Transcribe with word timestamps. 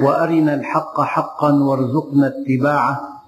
وأرنا 0.00 0.54
الحق 0.54 1.00
حقا 1.00 1.52
وارزقنا 1.52 2.26
اتباعه 2.26 3.22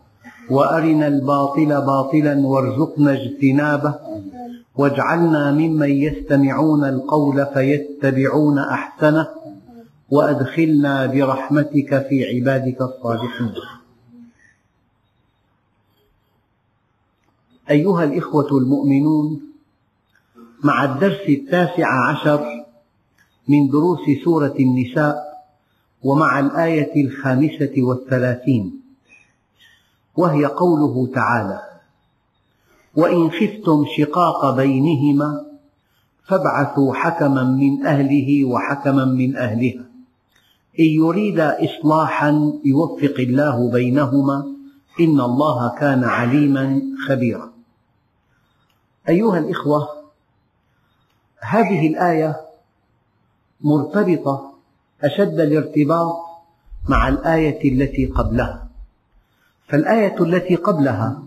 وأرنا 0.51 1.07
الباطل 1.07 1.67
باطلا 1.67 2.47
وارزقنا 2.47 3.13
اجتنابه 3.13 3.95
واجعلنا 4.77 5.53
ممن 5.53 5.91
يستمعون 5.91 6.85
القول 6.85 7.47
فيتبعون 7.47 8.59
أحسنه 8.59 9.29
وأدخلنا 10.11 11.07
برحمتك 11.07 12.07
في 12.09 12.25
عبادك 12.25 12.81
الصالحين. 12.81 13.53
أيها 17.71 18.05
الإخوة 18.05 18.59
المؤمنون 18.59 19.41
مع 20.65 20.85
الدرس 20.85 21.29
التاسع 21.29 22.11
عشر 22.11 22.65
من 23.49 23.69
دروس 23.69 24.01
سورة 24.25 24.55
النساء 24.61 25.28
ومع 26.03 26.41
الآية 26.41 27.05
الخامسة 27.05 27.73
والثلاثين 27.79 28.81
وهي 30.17 30.45
قوله 30.45 31.13
تعالى 31.15 31.63
وإن 32.97 33.31
خفتم 33.31 33.85
شقاق 33.97 34.57
بينهما 34.57 35.47
فابعثوا 36.25 36.95
حكما 36.95 37.45
من 37.45 37.87
أهله 37.87 38.45
وحكما 38.45 39.05
من 39.05 39.37
أهلها 39.37 39.85
إن 40.81 40.85
يريدا 40.85 41.65
إصلاحا 41.65 42.53
يوفق 42.65 43.15
الله 43.19 43.71
بينهما 43.71 44.47
إن 45.01 45.21
الله 45.21 45.75
كان 45.79 46.05
عليما 46.05 46.83
خبيرا. 47.09 47.53
أيها 49.09 49.39
الإخوة 49.39 49.89
هذه 51.41 51.87
الآية 51.87 52.41
مرتبطة 53.61 54.48
أشد 55.05 55.41
الارتباط 55.41 56.17
مع 56.89 57.09
الآية 57.09 57.73
التي 57.73 58.07
قبلها. 58.07 58.69
فالآية 59.69 60.23
التي 60.23 60.55
قبلها 60.57 61.23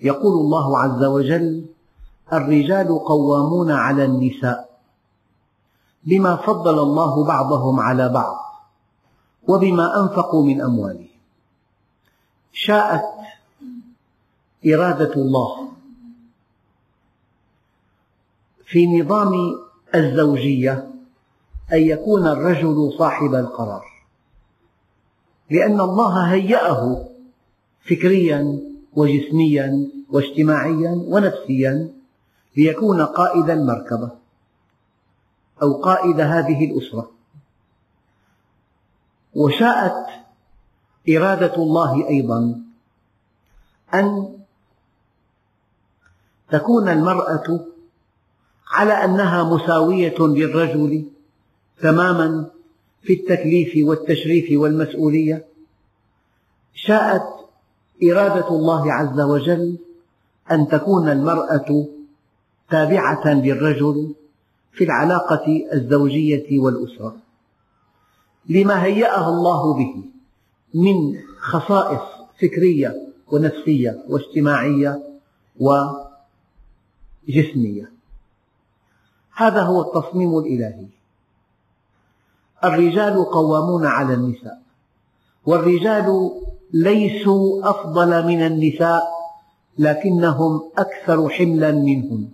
يقول 0.00 0.32
الله 0.40 0.78
عز 0.78 1.04
وجل 1.04 1.64
الرجال 2.32 2.98
قوامون 2.98 3.70
على 3.70 4.04
النساء 4.04 4.70
بما 6.04 6.36
فضل 6.36 6.78
الله 6.78 7.24
بعضهم 7.24 7.80
على 7.80 8.08
بعض 8.08 8.36
وبما 9.48 10.00
أنفقوا 10.00 10.44
من 10.44 10.60
أموالهم. 10.60 11.08
شاءت 12.52 13.04
إرادة 14.66 15.14
الله 15.14 15.68
في 18.64 19.00
نظام 19.00 19.32
الزوجية 19.94 20.89
أن 21.72 21.82
يكون 21.82 22.26
الرجل 22.26 22.92
صاحب 22.98 23.34
القرار. 23.34 23.84
لأن 25.50 25.80
الله 25.80 26.32
هيأه 26.32 27.08
فكريا 27.90 28.60
وجسميا 28.92 29.88
واجتماعيا 30.10 30.90
ونفسيا 31.06 31.92
ليكون 32.56 33.02
قائد 33.02 33.50
المركبة 33.50 34.10
أو 35.62 35.72
قائد 35.72 36.20
هذه 36.20 36.64
الأسرة. 36.64 37.10
وشاءت 39.34 40.06
إرادة 41.08 41.54
الله 41.56 42.08
أيضا 42.08 42.60
أن 43.94 44.38
تكون 46.50 46.88
المرأة 46.88 47.66
على 48.70 48.92
أنها 48.92 49.44
مساوية 49.44 50.16
للرجل 50.18 51.06
تماما 51.82 52.50
في 53.02 53.12
التكليف 53.12 53.88
والتشريف 53.88 54.60
والمسؤولية 54.60 55.44
شاءت 56.74 57.22
إرادة 58.04 58.48
الله 58.48 58.92
عز 58.92 59.20
وجل 59.20 59.78
أن 60.50 60.68
تكون 60.68 61.08
المرأة 61.08 61.86
تابعة 62.70 63.34
للرجل 63.34 64.14
في 64.72 64.84
العلاقة 64.84 65.68
الزوجية 65.72 66.58
والأسرة 66.58 67.16
لما 68.48 68.84
هيأها 68.84 69.28
الله 69.28 69.74
به 69.74 70.04
من 70.74 71.18
خصائص 71.38 72.00
فكرية 72.42 73.10
ونفسية 73.32 74.04
واجتماعية 74.08 75.02
وجسمية. 77.28 77.92
هذا 79.34 79.62
هو 79.62 79.80
التصميم 79.80 80.38
الإلهي. 80.38 80.86
الرجال 82.64 83.24
قوامون 83.24 83.86
على 83.86 84.14
النساء. 84.14 84.58
والرجال 85.46 86.30
ليسوا 86.72 87.70
أفضل 87.70 88.26
من 88.26 88.46
النساء 88.46 89.02
لكنهم 89.78 90.62
أكثر 90.78 91.28
حملا 91.28 91.72
منهم. 91.72 92.30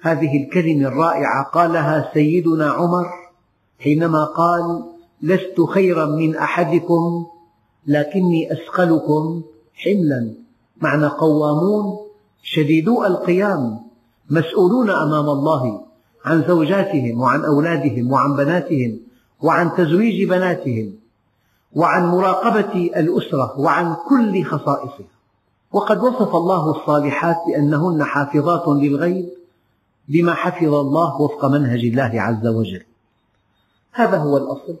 هذه 0.00 0.44
الكلمة 0.44 0.88
الرائعة 0.88 1.44
قالها 1.44 2.10
سيدنا 2.14 2.70
عمر 2.70 3.06
حينما 3.78 4.24
قال 4.24 4.84
لست 5.22 5.60
خيرا 5.60 6.06
من 6.06 6.36
أحدكم 6.36 7.26
لكني 7.86 8.52
أثقلكم 8.52 9.42
حملا. 9.74 10.34
معنى 10.80 11.06
قوامون 11.06 11.98
شديدو 12.42 13.04
القيام 13.04 13.80
مسؤولون 14.30 14.90
أمام 14.90 15.28
الله. 15.28 15.85
عن 16.26 16.44
زوجاتهم 16.48 17.20
وعن 17.20 17.44
أولادهم 17.44 18.12
وعن 18.12 18.36
بناتهم 18.36 19.00
وعن 19.42 19.74
تزويج 19.76 20.28
بناتهم 20.28 20.94
وعن 21.72 22.06
مراقبة 22.06 22.90
الأسرة 22.96 23.60
وعن 23.60 23.96
كل 24.08 24.44
خصائصها. 24.44 25.06
وقد 25.72 25.98
وصف 25.98 26.36
الله 26.36 26.70
الصالحات 26.70 27.36
بأنهن 27.46 28.04
حافظات 28.04 28.68
للغيب 28.68 29.28
بما 30.08 30.34
حفظ 30.34 30.74
الله 30.74 31.20
وفق 31.20 31.44
منهج 31.44 31.84
الله 31.84 32.22
عز 32.22 32.46
وجل. 32.46 32.82
هذا 33.92 34.16
هو 34.18 34.36
الأصل. 34.36 34.76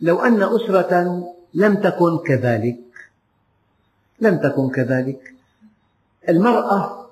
لو 0.00 0.18
أن 0.18 0.42
أسرة 0.42 1.22
لم 1.54 1.74
تكن 1.74 2.18
كذلك 2.18 2.78
لم 4.20 4.36
تكن 4.36 4.70
كذلك 4.70 5.34
المرأة 6.28 7.06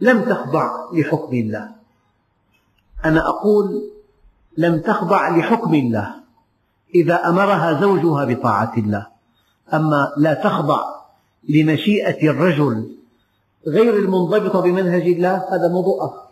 لم 0.00 0.20
تخضع 0.20 0.90
لحكم 0.92 1.36
الله. 1.36 1.79
أنا 3.04 3.28
أقول 3.28 3.90
لم 4.58 4.80
تخضع 4.80 5.36
لحكم 5.36 5.74
الله. 5.74 6.14
إذا 6.94 7.28
أمرها 7.28 7.80
زوجها 7.80 8.24
بطاعة 8.24 8.72
الله. 8.76 9.06
أما 9.74 10.12
لا 10.16 10.34
تخضع 10.34 10.80
لمشيئة 11.48 12.30
الرجل 12.30 12.96
غير 13.66 13.96
المنضبطة 13.96 14.60
بمنهج 14.60 15.02
الله 15.02 15.34
هذا 15.50 15.68
موضوع 15.68 16.04
آخر. 16.04 16.28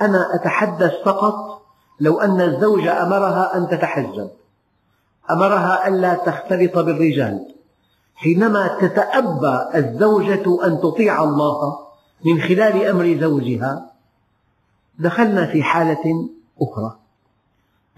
أنا 0.00 0.34
أتحدث 0.34 0.92
فقط 1.04 1.62
لو 2.00 2.20
أن 2.20 2.40
الزوج 2.40 2.86
أمرها 2.86 3.56
أن 3.56 3.68
تتحجب 3.68 4.30
أمرها 5.30 5.88
ألا 5.88 6.14
تختلط 6.14 6.78
بالرجال. 6.78 7.46
حينما 8.14 8.78
تتأبى 8.80 9.68
الزوجة 9.74 10.66
أن 10.66 10.80
تطيع 10.80 11.24
الله 11.24 11.78
من 12.24 12.40
خلال 12.40 12.86
أمر 12.86 13.18
زوجها 13.20 13.91
دخلنا 15.02 15.46
في 15.46 15.62
حالة 15.62 16.28
أخرى. 16.62 16.96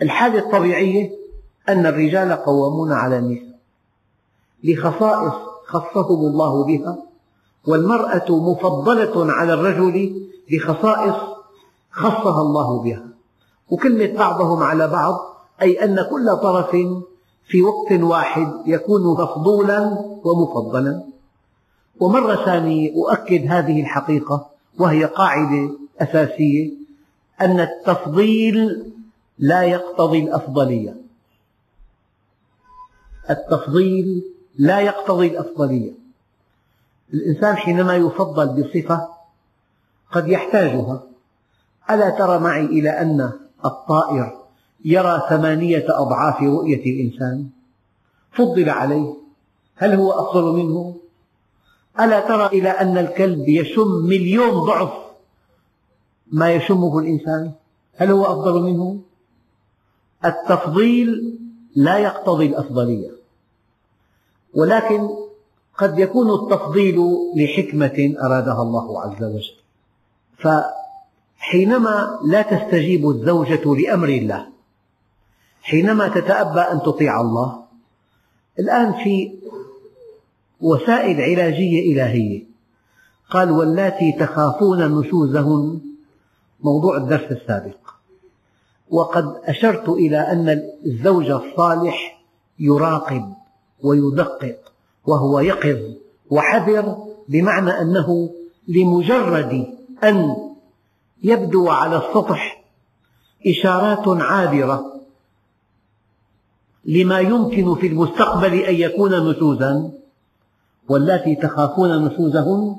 الحالة 0.02 0.38
الطبيعية 0.38 1.10
أن 1.68 1.86
الرجال 1.86 2.32
قوامون 2.32 2.92
على 2.92 3.18
النساء 3.18 3.54
لخصائص 4.64 5.32
خصهم 5.66 6.26
الله 6.26 6.64
بها 6.64 6.98
والمرأة 7.66 8.24
مفضلة 8.30 9.32
على 9.32 9.54
الرجل 9.54 10.26
لخصائص 10.50 11.14
خصها 11.90 12.40
الله 12.42 12.82
بها. 12.82 13.06
وكلمة 13.70 14.18
بعضهم 14.18 14.62
على 14.62 14.88
بعض 14.88 15.14
أي 15.62 15.84
أن 15.84 16.06
كل 16.10 16.36
طرف 16.36 16.70
في 17.46 17.62
وقت 17.62 17.92
واحد 17.92 18.52
يكون 18.66 19.12
مفضولا 19.22 19.98
ومفضلا. 20.24 21.04
ومرة 22.00 22.44
ثانية 22.44 22.92
أؤكد 22.94 23.46
هذه 23.46 23.80
الحقيقة 23.80 24.46
وهي 24.78 25.04
قاعدة 25.04 25.70
أساسية. 26.00 26.83
أن 27.40 27.60
التفضيل 27.60 28.86
لا 29.38 29.62
يقتضي 29.62 30.18
الأفضلية. 30.18 30.96
التفضيل 33.30 34.24
لا 34.58 34.80
يقتضي 34.80 35.26
الأفضلية. 35.26 35.92
الإنسان 37.14 37.56
حينما 37.56 37.96
يفضل 37.96 38.62
بصفة 38.62 39.08
قد 40.12 40.28
يحتاجها. 40.28 41.02
ألا 41.90 42.10
ترى 42.10 42.38
معي 42.38 42.64
إلى 42.64 42.90
أن 42.90 43.32
الطائر 43.64 44.38
يرى 44.84 45.22
ثمانية 45.28 45.86
أضعاف 45.88 46.42
رؤية 46.42 46.84
الإنسان؟ 46.86 47.48
فضل 48.32 48.70
عليه. 48.70 49.14
هل 49.76 49.94
هو 49.94 50.12
أفضل 50.12 50.52
منه؟ 50.52 50.96
ألا 52.00 52.20
ترى 52.20 52.46
إلى 52.46 52.68
أن 52.68 52.98
الكلب 52.98 53.48
يشم 53.48 53.88
مليون 53.88 54.50
ضعف 54.50 55.03
ما 56.32 56.52
يشمه 56.52 56.98
الإنسان. 56.98 57.52
هل 57.96 58.10
هو 58.10 58.24
أفضل 58.24 58.62
منه؟ 58.62 59.00
التفضيل 60.24 61.38
لا 61.76 61.98
يقتضي 61.98 62.46
الأفضلية. 62.46 63.10
ولكن 64.54 65.08
قد 65.78 65.98
يكون 65.98 66.30
التفضيل 66.30 67.00
لحكمة 67.36 68.14
أرادها 68.24 68.62
الله 68.62 69.00
عز 69.00 69.24
وجل. 69.24 69.54
فحينما 70.38 72.20
لا 72.24 72.42
تستجيب 72.42 73.08
الزوجة 73.08 73.74
لأمر 73.74 74.08
الله 74.08 74.46
حينما 75.62 76.08
تتأبى 76.08 76.60
أن 76.60 76.82
تطيع 76.82 77.20
الله 77.20 77.64
الآن 78.58 78.92
في 78.92 79.32
وسائل 80.60 81.20
علاجية 81.20 81.92
إلهية 81.92 82.44
قال 83.30 83.50
واللاتي 83.50 84.12
تخافون 84.12 84.98
نشوزهن 84.98 85.80
موضوع 86.64 86.96
الدرس 86.96 87.32
السابق. 87.32 87.76
وقد 88.90 89.40
أشرت 89.44 89.88
إلى 89.88 90.18
أن 90.18 90.62
الزوج 90.86 91.30
الصالح 91.30 92.24
يراقب 92.58 93.34
ويدقق 93.82 94.72
وهو 95.06 95.40
يقظ 95.40 95.78
وحذر 96.30 96.96
بمعنى 97.28 97.70
أنه 97.70 98.30
لمجرد 98.68 99.66
أن 100.04 100.36
يبدو 101.22 101.68
على 101.68 101.96
السطح 101.96 102.64
إشارات 103.46 104.22
عابرة 104.22 105.00
لما 106.84 107.20
يمكن 107.20 107.74
في 107.74 107.86
المستقبل 107.86 108.54
أن 108.54 108.74
يكون 108.74 109.30
نشوزا 109.30 109.92
واللاتي 110.88 111.34
تخافون 111.34 112.04
نشوزهن 112.04 112.76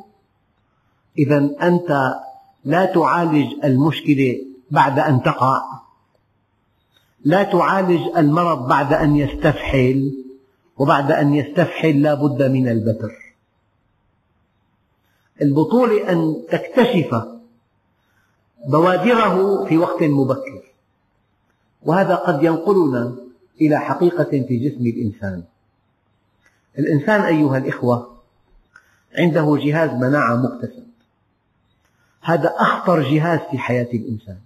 إذا 1.17 1.49
أنت 1.61 2.15
لا 2.65 2.85
تعالج 2.85 3.47
المشكلة 3.63 4.45
بعد 4.71 4.99
أن 4.99 5.23
تقع. 5.23 5.61
لا 7.25 7.43
تعالج 7.43 8.01
المرض 8.17 8.67
بعد 8.67 8.93
أن 8.93 9.15
يستفحل 9.15 10.13
وبعد 10.77 11.11
أن 11.11 11.33
يستفحل 11.33 12.01
لا 12.01 12.13
بد 12.13 12.43
من 12.43 12.67
البتر. 12.67 13.35
البطولة 15.41 16.11
أن 16.11 16.43
تكتشف 16.51 17.25
بوادره 18.67 19.65
في 19.65 19.77
وقت 19.77 20.03
مبكر 20.03 20.63
وهذا 21.83 22.15
قد 22.15 22.43
ينقلنا 22.43 23.15
إلى 23.61 23.79
حقيقة 23.79 24.45
في 24.47 24.57
جسم 24.57 24.85
الإنسان. 24.85 25.43
الإنسان 26.79 27.21
أيها 27.21 27.57
الإخوة 27.57 28.15
عنده 29.17 29.57
جهاز 29.57 29.89
مناعة 29.89 30.35
مكتسب 30.35 30.85
هذا 32.25 32.53
أخطر 32.57 33.01
جهاز 33.01 33.39
في 33.51 33.57
حياة 33.57 33.87
الإنسان. 33.93 34.37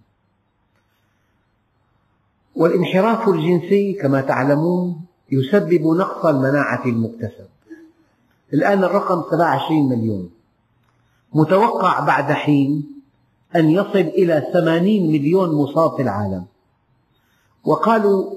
والانحراف 2.55 3.29
الجنسي 3.29 3.93
كما 3.93 4.21
تعلمون 4.21 5.01
يسبب 5.31 5.81
نقص 5.81 6.25
المناعة 6.25 6.85
المكتسب. 6.85 7.47
الآن 8.53 8.83
الرقم 8.83 9.23
27 9.31 9.89
مليون. 9.89 10.29
متوقع 11.33 11.99
بعد 11.99 12.31
حين 12.31 13.01
أن 13.55 13.69
يصل 13.69 13.99
إلى 13.99 14.49
80 14.53 15.11
مليون 15.11 15.55
مصاب 15.55 15.95
في 15.95 16.01
العالم. 16.01 16.45
وقالوا 17.63 18.33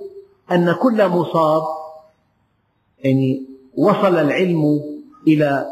أن 0.53 0.73
كل 0.73 1.09
مصاب 1.09 1.63
يعني 3.05 3.47
وصل 3.77 4.17
العلم 4.17 4.81
إلى 5.29 5.67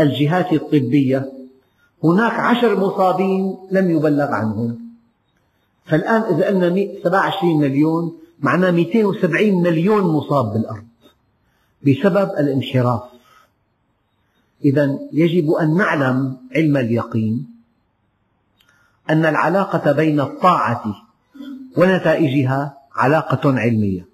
الجهات 0.00 0.52
الطبية 0.52 1.39
هناك 2.04 2.32
عشر 2.32 2.80
مصابين 2.80 3.58
لم 3.70 3.90
يبلغ 3.90 4.32
عنهم. 4.32 4.78
فالآن 5.86 6.22
إذا 6.22 6.46
قلنا 6.46 6.88
27 7.04 7.60
مليون 7.60 8.18
معناه 8.40 8.70
270 8.70 9.62
مليون 9.62 10.02
مصاب 10.02 10.52
بالأرض 10.52 10.86
بسبب 11.82 12.30
الانحراف. 12.38 13.02
إذا 14.64 14.98
يجب 15.12 15.50
أن 15.50 15.76
نعلم 15.76 16.36
علم 16.56 16.76
اليقين 16.76 17.46
أن 19.10 19.26
العلاقة 19.26 19.92
بين 19.92 20.20
الطاعة 20.20 20.94
ونتائجها 21.76 22.78
علاقة 22.96 23.58
علمية 23.58 24.06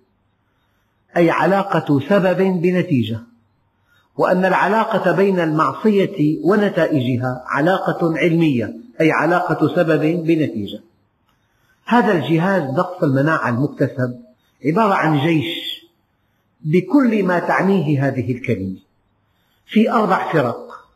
أي 1.17 1.31
علاقة 1.31 2.01
سبب 2.01 2.37
بنتيجة. 2.63 3.21
وأن 4.17 4.45
العلاقة 4.45 5.13
بين 5.13 5.41
المعصية 5.41 6.39
ونتائجها 6.45 7.45
علاقة 7.47 8.19
علمية 8.19 8.77
أي 9.01 9.13
علاقة 9.13 9.75
سبب 9.75 10.01
بنتيجة. 10.01 10.81
هذا 11.85 12.13
الجهاز 12.13 12.63
نقص 12.63 13.03
المناعة 13.03 13.49
المكتسب 13.49 14.21
عبارة 14.65 14.95
عن 14.95 15.19
جيش 15.19 15.87
بكل 16.61 17.23
ما 17.25 17.39
تعنيه 17.39 18.09
هذه 18.09 18.33
الكلمة. 18.33 18.77
في 19.67 19.91
أربع 19.91 20.33
فرق. 20.33 20.87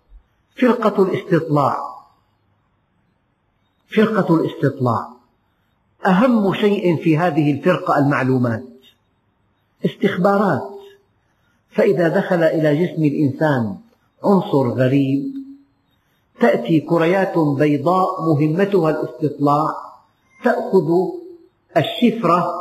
فرقة 0.61 1.03
الاستطلاع. 1.03 1.79
فرقة 3.97 4.35
الاستطلاع. 4.35 5.09
أهم 6.07 6.55
شيء 6.55 7.03
في 7.03 7.19
هذه 7.19 7.53
الفرقة 7.53 7.99
المعلومات. 7.99 8.65
استخبارات. 9.85 10.80
فإذا 11.73 12.09
دخل 12.09 12.43
إلى 12.43 12.87
جسم 12.87 13.05
الإنسان 13.05 13.77
عنصر 14.25 14.69
غريب 14.69 15.35
تأتي 16.41 16.81
كريات 16.81 17.39
بيضاء 17.39 18.23
مهمتها 18.23 18.91
الاستطلاع 18.91 19.67
تأخذ 20.45 20.89
الشفرة 21.77 22.53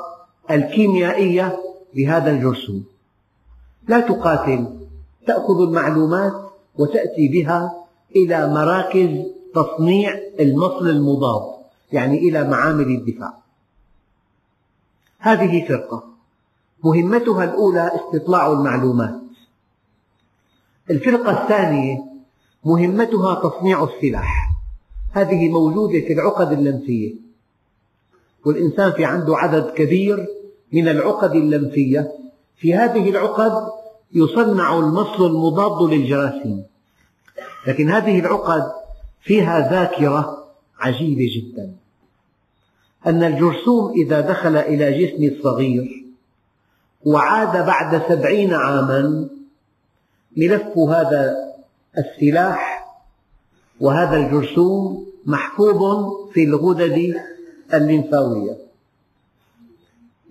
الكيميائية 0.52 1.60
لهذا 1.96 2.32
الجرثوم 2.32 2.84
لا 3.88 4.00
تقاتل 4.00 4.68
تأخذ 5.28 5.62
المعلومات 5.62 6.34
وتأتي 6.78 7.28
بها 7.28 7.86
إلى 8.16 8.48
مراكز 8.54 9.10
تصنيع 9.56 10.20
المصل 10.40 10.90
المضاد 10.90 11.60
يعني 11.92 12.18
إلى 12.18 12.44
معامل 12.44 12.86
الدفاع. 12.86 13.34
هذه 15.20 15.68
فرقة. 15.68 16.09
مهمتها 16.84 17.44
الأولى 17.44 17.92
استطلاع 17.96 18.52
المعلومات. 18.52 19.20
الفرقة 20.90 21.44
الثانية 21.44 21.98
مهمتها 22.66 23.50
تصنيع 23.50 23.84
السلاح. 23.84 24.50
هذه 25.12 25.50
موجودة 25.50 26.00
في 26.00 26.14
العقد 26.14 26.52
اللمفية 26.52 27.14
والإنسان 28.46 28.92
في 28.92 29.06
عنده 29.06 29.38
عدد 29.38 29.70
كبير 29.70 30.28
من 30.74 30.88
العقد 30.88 31.32
اللمفية 31.32 32.12
في 32.58 32.76
هذه 32.76 33.10
العقد 33.10 33.72
يصنع 34.14 34.80
المصل 34.80 35.26
المضاد 35.26 35.94
للجراثيم. 35.94 36.64
لكن 37.68 37.90
هذه 37.90 38.20
العقد 38.20 38.72
فيها 39.22 39.70
ذاكرة 39.70 40.46
عجيبة 40.80 41.30
جدا. 41.36 41.76
أن 43.06 43.24
الجرثوم 43.24 43.92
إذا 43.92 44.22
دخل 44.22 44.56
إلى 44.56 45.06
جسم 45.06 45.24
الصغير 45.24 45.99
وعاد 47.06 47.66
بعد 47.66 48.02
سبعين 48.10 48.54
عاما 48.54 49.30
ملف 50.38 50.78
هذا 50.78 51.36
السلاح 51.98 52.88
وهذا 53.80 54.18
الجرثوم 54.18 55.06
محفوظ 55.26 56.12
في 56.34 56.44
الغدد 56.44 57.16
الليمفاوية. 57.74 58.58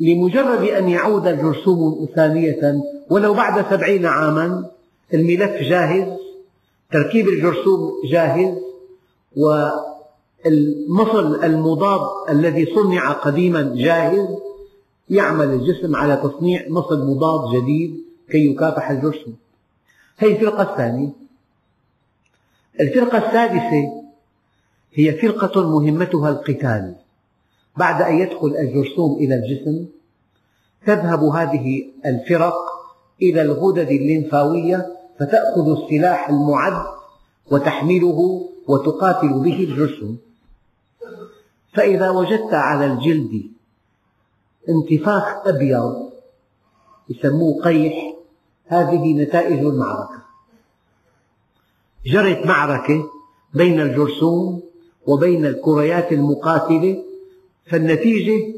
لمجرد 0.00 0.62
أن 0.68 0.88
يعود 0.88 1.26
الجرثوم 1.26 2.08
ثانية 2.14 2.80
ولو 3.10 3.34
بعد 3.34 3.64
سبعين 3.70 4.06
عاما 4.06 4.70
الملف 5.14 5.62
جاهز 5.62 6.18
تركيب 6.92 7.28
الجرثوم 7.28 7.92
جاهز 8.10 8.54
والمصل 9.36 11.44
المضاد 11.44 12.00
الذي 12.30 12.66
صنع 12.74 13.12
قديما 13.12 13.72
جاهز 13.76 14.28
يعمل 15.10 15.50
الجسم 15.50 15.96
على 15.96 16.16
تصنيع 16.16 16.68
مصل 16.68 17.06
مضاد 17.06 17.56
جديد 17.56 18.04
كي 18.30 18.50
يكافح 18.50 18.90
الجرثوم 18.90 19.36
هذه 20.18 20.32
الفرقة 20.32 20.62
الثانية. 20.62 21.08
الفرقة 22.80 23.18
الثالثة 23.18 24.02
هي 24.94 25.12
فرقة 25.12 25.68
مهمتها 25.68 26.30
القتال. 26.30 26.94
بعد 27.76 28.02
أن 28.02 28.18
يدخل 28.18 28.56
الجرثوم 28.56 29.16
إلى 29.16 29.34
الجسم 29.34 29.86
تذهب 30.86 31.22
هذه 31.22 31.84
الفرق 32.06 32.54
إلى 33.22 33.42
الغدد 33.42 33.88
الليمفاوية 33.88 34.86
فتأخذ 35.18 35.82
السلاح 35.82 36.28
المعد 36.28 36.86
وتحمله 37.50 38.48
وتقاتل 38.68 39.32
به 39.32 39.64
الجرثوم. 39.64 40.18
فإذا 41.74 42.10
وجدت 42.10 42.54
على 42.54 42.86
الجلد 42.86 43.42
انتفاخ 44.68 45.46
أبيض. 45.46 46.10
يسموه 47.08 47.62
قيح. 47.64 48.14
هذه 48.66 49.12
نتائج 49.12 49.58
المعركة. 49.58 50.22
جرت 52.06 52.46
معركة 52.46 53.10
بين 53.54 53.80
الجرثوم 53.80 54.62
وبين 55.06 55.46
الكريات 55.46 56.12
المقاتلة 56.12 57.04
فالنتيجة 57.66 58.54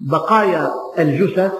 بقايا 0.00 0.72
الجثث 0.98 1.52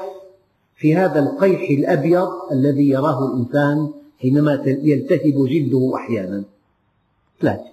في 0.77 0.97
هذا 0.97 1.21
القيح 1.21 1.71
الأبيض 1.71 2.29
الذي 2.53 2.89
يراه 2.89 3.27
الإنسان 3.27 3.93
حينما 4.21 4.63
يلتهب 4.67 5.47
جلده 5.49 5.93
أحيانا. 5.97 6.45
ثلاثة. 7.41 7.69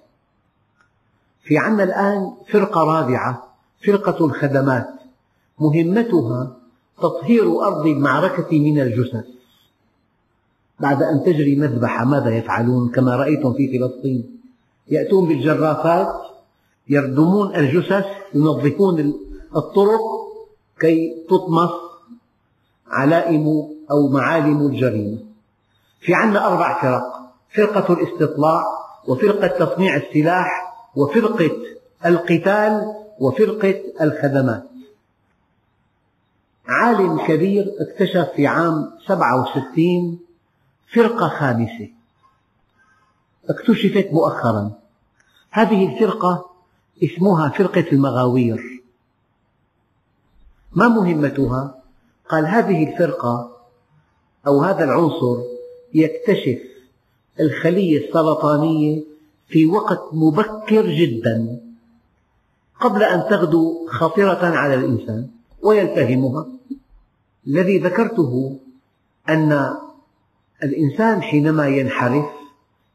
في 1.42 1.58
عنا 1.58 1.82
الآن 1.82 2.32
فرقة 2.48 2.84
رابعة 2.84 3.56
فرقة 3.86 4.24
الخدمات. 4.26 4.88
مهمتها 5.60 6.56
تطهير 7.02 7.60
أرض 7.62 7.86
المعركة 7.86 8.58
من 8.58 8.80
الجثث. 8.80 9.24
بعد 10.80 11.02
أن 11.02 11.22
تجري 11.24 11.56
مذبحة 11.56 12.04
ماذا 12.04 12.30
يفعلون؟ 12.30 12.88
كما 12.88 13.16
رأيتم 13.16 13.52
في 13.52 13.78
فلسطين. 13.78 14.40
يأتون 14.88 15.28
بالجرافات 15.28 16.08
يردمون 16.88 17.56
الجثث 17.56 18.06
ينظفون 18.34 19.14
الطرق 19.56 20.00
كي 20.80 21.24
تطمس 21.28 21.70
علائم 22.86 23.46
أو 23.90 24.08
معالم 24.08 24.66
الجريمة. 24.66 25.18
في 26.00 26.14
عنا 26.14 26.46
أربع 26.46 26.82
فرق 26.82 27.16
فرقة 27.54 27.92
الاستطلاع 27.92 28.64
وفرقة 29.08 29.64
تصنيع 29.64 29.96
السلاح 29.96 30.74
وفرقة 30.96 31.50
القتال 32.06 32.82
وفرقة 33.20 33.74
الخدمات. 34.00 34.75
عالم 36.68 37.26
كبير 37.26 37.74
اكتشف 37.80 38.28
في 38.36 38.46
عام 38.46 38.90
67 39.06 40.18
فرقة 40.94 41.28
خامسة. 41.28 41.88
اكتشفت 43.48 44.08
مؤخرا. 44.12 44.72
هذه 45.50 45.94
الفرقة 45.94 46.50
اسمها 47.04 47.48
فرقة 47.48 47.84
المغاوير. 47.92 48.82
ما 50.72 50.88
مهمتها؟ 50.88 51.82
قال 52.28 52.46
هذه 52.46 52.92
الفرقة 52.92 53.56
أو 54.46 54.62
هذا 54.62 54.84
العنصر 54.84 55.36
يكتشف 55.94 56.58
الخلية 57.40 58.08
السرطانية 58.08 59.02
في 59.48 59.66
وقت 59.66 60.00
مبكر 60.12 60.86
جدا. 60.86 61.60
قبل 62.80 63.02
أن 63.02 63.28
تغدو 63.30 63.86
خطرة 63.88 64.56
على 64.56 64.74
الإنسان 64.74 65.28
ويلتهمها. 65.62 66.55
الذي 67.46 67.78
ذكرته 67.78 68.56
أن 69.28 69.76
الإنسان 70.62 71.22
حينما 71.22 71.68
ينحرف 71.68 72.26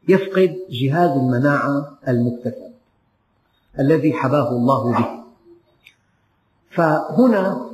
يفقد 0.08 0.56
جهاز 0.70 1.10
المناعة 1.10 1.98
المكتسب 2.08 2.72
الذي 3.78 4.12
حباه 4.12 4.50
الله 4.50 4.92
به. 4.92 5.22
فهنا 6.70 7.70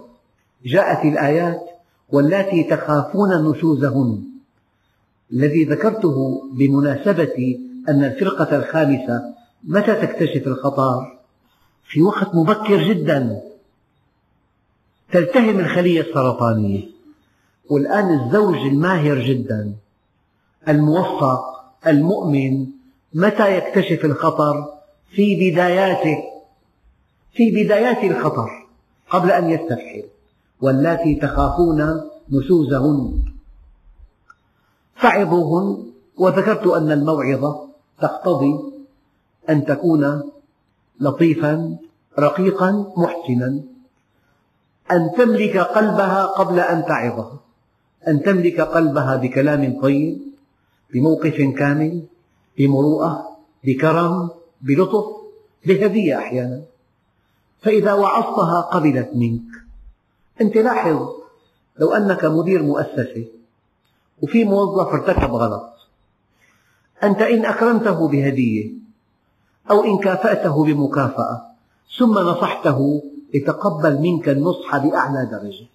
جاءت 0.64 1.04
الآيات 1.04 1.60
واللاتي 2.08 2.62
تخافون 2.62 3.50
نشوزهن. 3.50 4.24
الذي 5.32 5.64
ذكرته 5.64 6.42
بمناسبة 6.52 7.58
أن 7.88 8.04
الفرقة 8.04 8.56
الخامسة 8.56 9.34
متى 9.64 9.94
تكتشف 9.94 10.46
الخطر؟ 10.46 11.18
في 11.88 12.02
وقت 12.02 12.34
مبكر 12.34 12.82
جدا. 12.82 13.47
تلتهم 15.12 15.60
الخلية 15.60 16.00
السرطانية. 16.00 16.82
والآن 17.70 18.20
الزوج 18.20 18.56
الماهر 18.56 19.18
جدا 19.18 19.72
الموفق 20.68 21.40
المؤمن 21.86 22.66
متى 23.14 23.56
يكتشف 23.56 24.04
الخطر؟ 24.04 24.78
في 25.10 25.50
بداياته 25.50 26.16
في 27.32 27.50
بدايات 27.50 28.04
الخطر 28.04 28.66
قبل 29.10 29.30
أن 29.30 29.50
يستفحل 29.50 30.04
واللاتي 30.60 31.14
تخافون 31.14 32.00
نشوزهن. 32.30 33.22
فعظوهن 34.94 35.86
وذكرت 36.16 36.66
أن 36.66 36.92
الموعظة 36.92 37.68
تقتضي 38.00 38.58
أن 39.50 39.64
تكون 39.64 40.30
لطيفا 41.00 41.76
رقيقا 42.18 42.92
محسنا. 42.96 43.60
أن 44.90 45.10
تملك 45.16 45.58
قلبها 45.58 46.26
قبل 46.26 46.60
أن 46.60 46.84
تعظها 46.84 47.40
أن 48.08 48.22
تملك 48.22 48.60
قلبها 48.60 49.16
بكلام 49.16 49.80
طيب 49.82 50.18
بموقف 50.94 51.36
كامل 51.58 52.02
بمروءة 52.58 53.36
بكرم 53.64 54.30
بلطف 54.60 55.04
بهدية 55.66 56.18
أحيانا. 56.18 56.62
فإذا 57.62 57.92
وعظتها 57.92 58.60
قبلت 58.60 59.10
منك 59.14 59.50
أنت 60.40 60.56
لاحظ 60.56 61.08
لو 61.78 61.92
أنك 61.92 62.24
مدير 62.24 62.62
مؤسسة 62.62 63.26
وفي 64.22 64.44
موظف 64.44 64.88
ارتكب 64.88 65.30
غلط 65.30 65.72
أنت 67.02 67.22
إن 67.22 67.44
أكرمته 67.44 68.08
بهدية 68.08 68.70
أو 69.70 69.84
إن 69.84 69.98
كافأته 69.98 70.64
بمكافأة 70.64 71.42
ثم 71.98 72.18
نصحته 72.18 73.02
يتقبل 73.34 74.00
منك 74.00 74.28
النصح 74.28 74.76
بأعلى 74.76 75.28
درجة. 75.32 75.66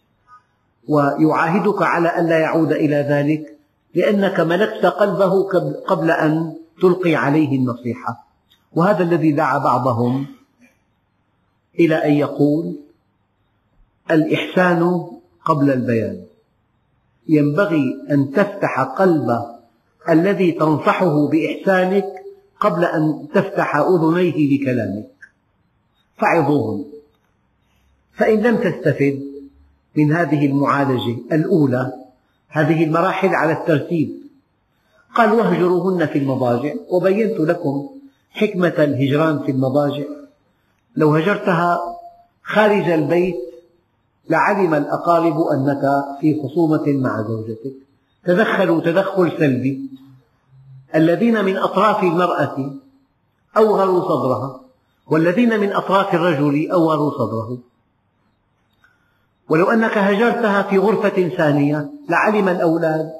ويعاهدك 0.87 1.81
على 1.81 2.09
أن 2.09 2.27
لا 2.27 2.39
يعود 2.39 2.71
إلى 2.71 2.95
ذلك 2.95 3.57
لأنك 3.95 4.39
ملكت 4.39 4.85
قلبه 4.85 5.49
قبل 5.87 6.11
أن 6.11 6.55
تلقي 6.81 7.15
عليه 7.15 7.57
النصيحة. 7.57 8.27
وهذا 8.73 9.03
الذي 9.03 9.31
دعا 9.31 9.57
بعضهم 9.57 10.25
إلى 11.79 11.95
أن 11.95 12.13
يقول 12.13 12.75
الإحسان 14.11 15.07
قبل 15.45 15.71
البيان. 15.71 16.23
ينبغي 17.27 18.05
أن 18.11 18.31
تفتح 18.31 18.81
قلب 18.81 19.53
الذي 20.09 20.51
تنصحه 20.51 21.27
بإحسانك 21.27 22.05
قبل 22.59 22.85
أن 22.85 23.27
تفتح 23.33 23.75
أذنيه 23.75 24.49
بكلامك 24.49 25.11
فعظوهم 26.17 26.85
فإن 28.13 28.39
لم 28.39 28.55
تستفد 28.57 29.23
من 29.97 30.13
هذه 30.13 30.45
المعالجة 30.45 31.17
الأولى 31.31 31.93
هذه 32.49 32.83
المراحل 32.83 33.35
على 33.35 33.53
الترتيب. 33.53 34.13
قال 35.15 35.31
واهجروهن 35.31 36.05
في 36.05 36.19
المضاجع. 36.19 36.73
وبينت 36.89 37.39
لكم 37.39 37.89
حكمة 38.31 38.73
الهجران 38.77 39.39
في 39.39 39.51
المضاجع. 39.51 40.03
لو 40.95 41.15
هجرتها 41.15 41.79
خارج 42.43 42.89
البيت 42.89 43.35
لعلم 44.29 44.73
الأقارب 44.73 45.41
أنك 45.41 45.81
في 46.21 46.41
خصومة 46.43 46.83
مع 46.87 47.21
زوجتك. 47.21 47.73
تدخلوا 48.25 48.81
تدخل 48.81 49.31
سلبي. 49.39 49.89
الذين 50.95 51.45
من 51.45 51.57
أطراف 51.57 52.03
المرأة 52.03 52.73
أوغروا 53.57 54.01
صدرها 54.01 54.61
والذين 55.07 55.59
من 55.59 55.73
أطراف 55.73 56.13
الرجل 56.13 56.71
أوغروا 56.71 57.11
صدره. 57.11 57.57
ولو 59.49 59.71
أنك 59.71 59.97
هجرتها 59.97 60.61
في 60.61 60.77
غرفة 60.77 61.29
ثانية 61.29 61.89
لعلم 62.09 62.49
الأولاد 62.49 63.11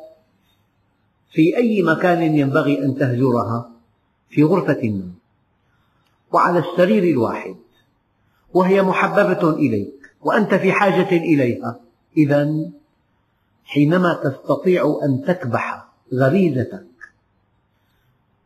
في 1.32 1.58
أي 1.58 1.84
مكان 1.84 2.22
ينبغي 2.22 2.86
أن 2.86 2.96
تهجرها 2.96 3.70
في 4.30 4.44
غرفة 4.44 4.80
النوم 4.84 5.15
وعلى 6.32 6.60
السرير 6.60 7.03
الواحد 7.03 7.56
وهي 8.53 8.82
محببة 8.82 9.50
إليك 9.50 9.94
وأنت 10.22 10.53
في 10.53 10.72
حاجة 10.72 11.10
إليها. 11.10 11.80
إذا 12.18 12.56
حينما 13.65 14.13
تستطيع 14.13 15.00
أن 15.03 15.24
تكبح 15.27 15.88
غريزتك 16.13 16.86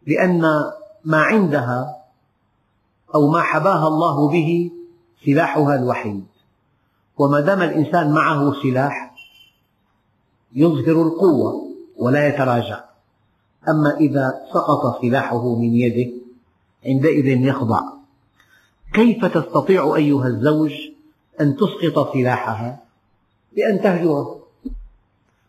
لأن 0.07 0.41
ما 1.05 1.21
عندها 1.21 1.95
أو 3.15 3.27
ما 3.31 3.41
حباها 3.41 3.87
الله 3.87 4.29
به 4.29 4.71
سلاحها 5.25 5.75
الوحيد. 5.75 6.25
وما 7.17 7.39
دام 7.39 7.61
الإنسان 7.61 8.11
معه 8.11 8.53
سلاح 8.63 9.15
يظهر 10.55 11.01
القوة 11.01 11.67
ولا 11.97 12.27
يتراجع. 12.27 12.83
أما 13.69 13.97
إذا 13.97 14.33
سقط 14.53 15.01
سلاحه 15.01 15.55
من 15.55 15.73
يده 15.73 16.11
عندئذ 16.85 17.25
يخضع. 17.25 17.81
كيف 18.93 19.25
تستطيع 19.25 19.95
أيها 19.95 20.27
الزوج 20.27 20.71
أن 21.41 21.55
تسقط 21.55 22.13
سلاحها؟ 22.13 22.79
بأن 23.55 23.81
تهجره. 23.81 24.39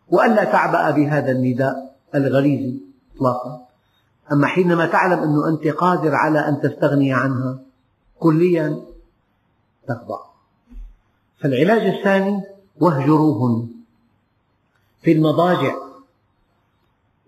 وألا 0.09 0.43
تعبأ 0.43 0.91
بهذا 0.91 1.31
النداء 1.31 1.95
الغريزي 2.15 2.79
إطلاقا. 3.15 3.65
أما 4.31 4.47
حينما 4.47 4.85
تعلم 4.85 5.19
أنه 5.19 5.49
أنت 5.49 5.67
قادر 5.67 6.15
على 6.15 6.39
أن 6.39 6.61
تستغني 6.61 7.13
عنها 7.13 7.59
كليا 8.19 8.81
تخضع. 9.87 10.28
فالعلاج 11.41 11.95
الثاني 11.95 12.41
واهجروهن 12.79 13.67
في 15.01 15.11
المضاجع. 15.11 15.75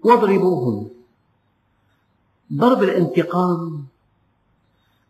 واضربوهن. 0.04 0.90
ضرب 2.54 2.84
الانتقام. 2.84 3.86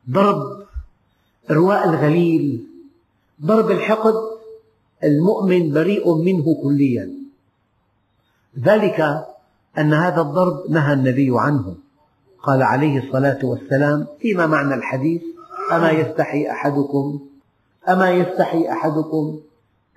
ضرب 0.09 0.65
إرواء 1.51 1.89
الغليل. 1.89 2.65
ضرب 3.45 3.71
الحقد. 3.71 4.13
المؤمن 5.03 5.73
بريء 5.73 6.15
منه 6.15 6.55
كليا. 6.63 7.09
ذلك 8.59 9.25
أن 9.77 9.93
هذا 9.93 10.21
الضرب 10.21 10.71
نهى 10.71 10.93
النبي 10.93 11.29
عنه. 11.39 11.75
قال 12.43 12.61
عليه 12.61 13.07
الصلاة 13.07 13.39
والسلام 13.43 14.07
فيما 14.19 14.45
معنى 14.47 14.73
الحديث 14.73 15.21
أما 15.71 15.91
يستحي 15.91 16.51
أحدكم 16.51 17.30
أما 17.89 18.11
يستحي 18.11 18.71
أحدكم 18.71 19.39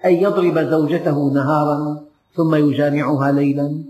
أن 0.04 0.12
يضرب 0.12 0.58
زوجته 0.58 1.30
نهارا 1.34 2.00
ثم 2.36 2.54
يجامعها 2.54 3.32
ليلا؟ 3.32 3.82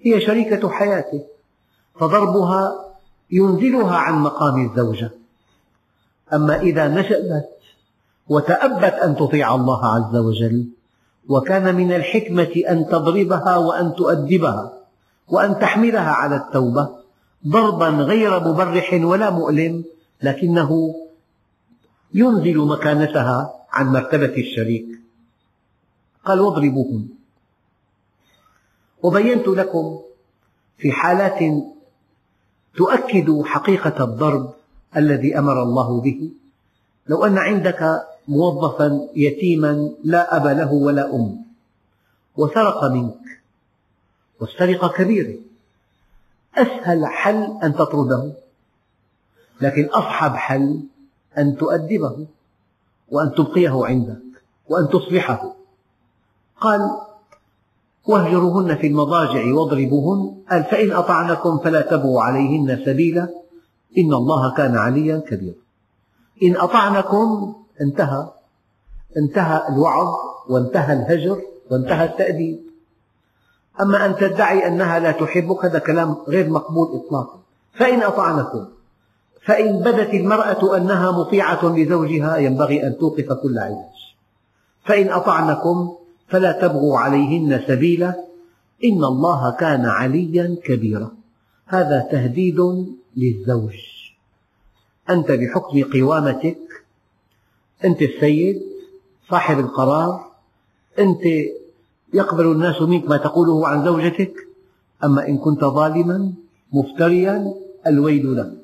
هي 0.00 0.20
شريكة 0.20 0.68
حياته 0.68 1.22
فضربها 1.94 2.84
ينزلها 3.30 3.96
عن 3.96 4.14
مقام 4.14 4.70
الزوجة. 4.70 5.10
أما 6.32 6.60
إذا 6.60 6.88
نشأت 6.88 7.50
وتأبت 8.28 8.94
أن 8.94 9.16
تطيع 9.16 9.54
الله 9.54 9.86
عز 9.86 10.16
وجل 10.16 10.66
وكان 11.28 11.74
من 11.74 11.92
الحكمة 11.92 12.62
أن 12.68 12.86
تضربها 12.86 13.56
وأن 13.56 13.94
تؤدبها 13.94 14.72
وأن 15.28 15.58
تحملها 15.58 16.10
على 16.10 16.36
التوبة 16.36 16.88
ضربا 17.48 17.88
غير 17.88 18.40
مبرح 18.40 19.00
ولا 19.02 19.30
مؤلم 19.30 19.84
لكنه 20.22 20.94
ينزل 22.14 22.58
مكانتها 22.58 23.66
عن 23.70 23.86
مرتبة 23.86 24.34
الشريك. 24.38 24.86
قال 26.24 26.40
واضربوهن 26.40 27.08
وبينت 29.02 29.48
لكم 29.48 30.00
في 30.78 30.92
حالات 30.92 31.38
تؤكد 32.76 33.42
حقيقة 33.42 34.04
الضرب 34.04 34.54
الذي 34.96 35.38
أمر 35.38 35.62
الله 35.62 36.00
به. 36.00 36.30
لو 37.06 37.24
أن 37.24 37.38
عندك 37.38 38.06
موظفا 38.28 39.08
يتيما 39.16 39.90
لا 40.04 40.36
أب 40.36 40.46
له 40.46 40.72
ولا 40.72 41.14
أم 41.14 41.44
وسرق 42.36 42.84
منك 42.84 43.40
والسرقة 44.40 44.88
كبيرة 44.88 45.38
أسهل 46.54 47.06
حل 47.06 47.58
أن 47.62 47.74
تطرده. 47.74 48.32
لكن 49.60 49.84
أصعب 49.84 50.36
حل 50.36 50.80
أن 51.38 51.56
تؤدبه 51.56 52.26
وأن 53.08 53.32
تبقيه 53.34 53.86
عندك 53.86 54.22
وأن 54.68 54.88
تصلحه. 54.88 55.54
قال 56.60 56.80
واهجروهن 58.06 58.76
في 58.76 58.86
المضاجع 58.86 59.54
واضربوهن 59.54 60.42
قال 60.50 60.64
فإن 60.64 60.92
أطعنكم 60.92 61.58
فلا 61.58 61.80
تبغوا 61.80 62.22
عليهن 62.22 62.84
سبيلا 62.84 63.28
إن 63.98 64.14
الله 64.14 64.54
كان 64.54 64.76
عليا 64.76 65.18
كبيرا. 65.18 65.56
إن 66.42 66.56
أطعنكم 66.56 67.54
انتهى. 67.80 68.28
انتهى 69.16 69.68
الوعظ 69.68 70.08
وانتهى 70.48 70.92
الهجر 70.92 71.42
وانتهى 71.70 72.04
التأديب. 72.04 72.60
أما 73.80 74.06
أن 74.06 74.16
تدعي 74.16 74.66
أنها 74.66 74.98
لا 74.98 75.12
تحبك 75.12 75.64
هذا 75.64 75.78
كلام 75.78 76.16
غير 76.28 76.50
مقبول 76.50 77.00
إطلاقا. 77.00 77.40
فإن 77.72 78.02
أطعنكم 78.02 78.66
فإن 79.44 79.78
بدت 79.78 80.14
المرأة 80.14 80.76
أنها 80.76 81.10
مطيعة 81.10 81.76
لزوجها 81.76 82.36
ينبغي 82.36 82.86
أن 82.86 82.98
توقف 82.98 83.32
كل 83.32 83.58
علاج. 83.58 83.94
فإن 84.84 85.08
أطعنكم 85.08 85.94
فلا 86.28 86.52
تبغوا 86.52 86.98
عليهن 86.98 87.60
سبيلا. 87.68 88.24
إن 88.84 89.04
الله 89.04 89.50
كان 89.50 89.84
عليا 89.84 90.56
كبيرا. 90.64 91.10
هذا 91.66 92.08
تهديد 92.12 92.56
للزوج. 93.16 93.76
أنت 95.10 95.32
بحكم 95.32 95.82
قوامتك 95.82 96.58
أنت 97.84 98.02
السيد 98.02 98.62
صاحب 99.30 99.58
القرار 99.58 100.30
أنت 100.98 101.22
يقبل 102.14 102.46
الناس 102.46 102.82
منك 102.82 103.08
ما 103.08 103.16
تقوله 103.16 103.68
عن 103.68 103.84
زوجتك. 103.84 104.34
أما 105.04 105.28
إن 105.28 105.38
كنت 105.38 105.64
ظالما 105.64 106.32
مفتريا 106.72 107.54
الويل 107.86 108.36
لك. 108.36 108.63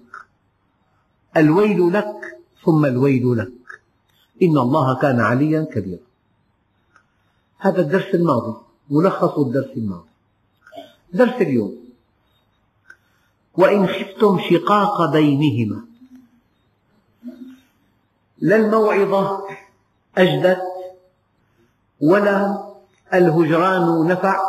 الويل 1.36 1.92
لك 1.92 2.38
ثم 2.64 2.84
الويل 2.84 3.38
لك. 3.38 3.80
إن 4.42 4.58
الله 4.58 4.98
كان 4.98 5.20
عليا 5.20 5.62
كبيرا. 5.62 6.00
هذا 7.58 7.80
الدرس 7.80 8.14
الماضي 8.14 8.56
ملخص 8.90 9.38
الدرس 9.38 9.70
الماضي. 9.76 10.08
درس 11.12 11.34
اليوم. 11.34 11.84
وإن 13.54 13.86
خفتم 13.86 14.40
شقاق 14.50 15.12
بينهما. 15.12 15.84
لا 18.38 18.56
الموعظة 18.56 19.42
أجدت 20.18 20.62
ولا 22.00 22.64
الهجران 23.14 24.06
نفع 24.06 24.40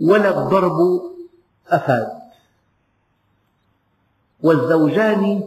ولا 0.00 0.28
الضرب 0.42 1.02
أفاد. 1.68 2.21
والزوجان 4.42 5.44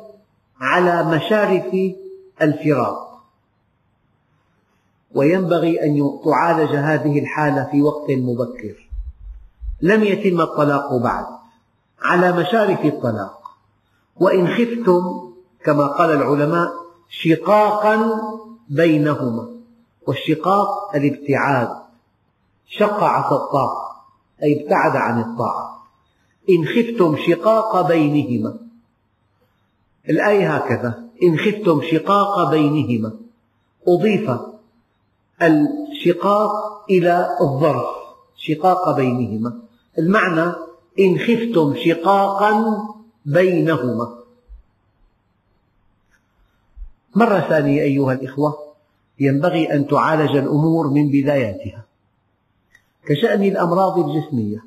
على 0.61 1.03
مشارف 1.03 1.93
الفراق. 2.41 3.21
وينبغي 5.15 5.83
أن 5.83 6.19
تعالج 6.25 6.75
هذه 6.75 7.19
الحالة 7.19 7.67
في 7.71 7.81
وقت 7.81 8.11
مبكر. 8.11 8.89
لم 9.81 10.03
يتم 10.03 10.41
الطلاق 10.41 10.95
بعد 10.95 11.25
على 12.01 12.31
مشارف 12.31 12.85
الطلاق. 12.85 13.41
وإن 14.15 14.47
خفتم 14.47 15.31
كما 15.63 15.87
قال 15.87 16.11
العلماء 16.11 16.73
شقاقا 17.09 18.21
بينهما. 18.69 19.49
والشقاق 20.07 20.95
الابتعاد. 20.95 21.69
شق 22.67 23.03
عصى 23.03 23.35
الطاعة 23.35 24.05
أي 24.43 24.61
ابتعد 24.61 24.95
عن 24.95 25.21
الطاعة. 25.21 25.85
إن 26.49 26.65
خفتم 26.65 27.17
شقاق 27.27 27.87
بينهما 27.87 28.64
الآية 30.09 30.55
هكذا. 30.55 31.03
إن 31.23 31.37
خفتم 31.37 31.81
شقاق 31.81 32.49
بينهما. 32.49 33.13
أضيف 33.87 34.31
الشقاق 35.41 36.51
إلى 36.89 37.37
الظرف. 37.41 37.85
شقاق 38.35 38.95
بينهما. 38.95 39.59
المعنى 39.99 40.53
إن 40.99 41.19
خفتم 41.19 41.75
شقاقا 41.85 42.77
بينهما. 43.25 44.15
مرة 47.15 47.39
ثانية 47.39 47.81
أيها 47.81 48.13
الإخوة. 48.13 48.57
ينبغي 49.19 49.73
أن 49.73 49.87
تعالج 49.87 50.35
الأمور 50.35 50.87
من 50.87 51.11
بداياتها. 51.11 51.85
كشأن 53.05 53.43
الأمراض 53.43 53.99
الجسمية. 53.99 54.63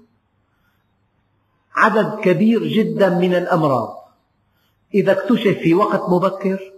عدد 1.75 2.21
كبير 2.21 2.67
جدا 2.67 3.19
من 3.19 3.35
الأمراض. 3.35 4.08
إذا 4.95 5.13
اكتشف 5.13 5.59
في 5.59 5.75
وقت 5.75 6.11
مبكر 6.11 6.73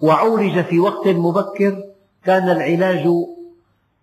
وعولج 0.00 0.60
في 0.60 0.78
وقت 0.78 1.08
مبكر 1.08 1.84
كان 2.24 2.50
العلاج 2.50 3.08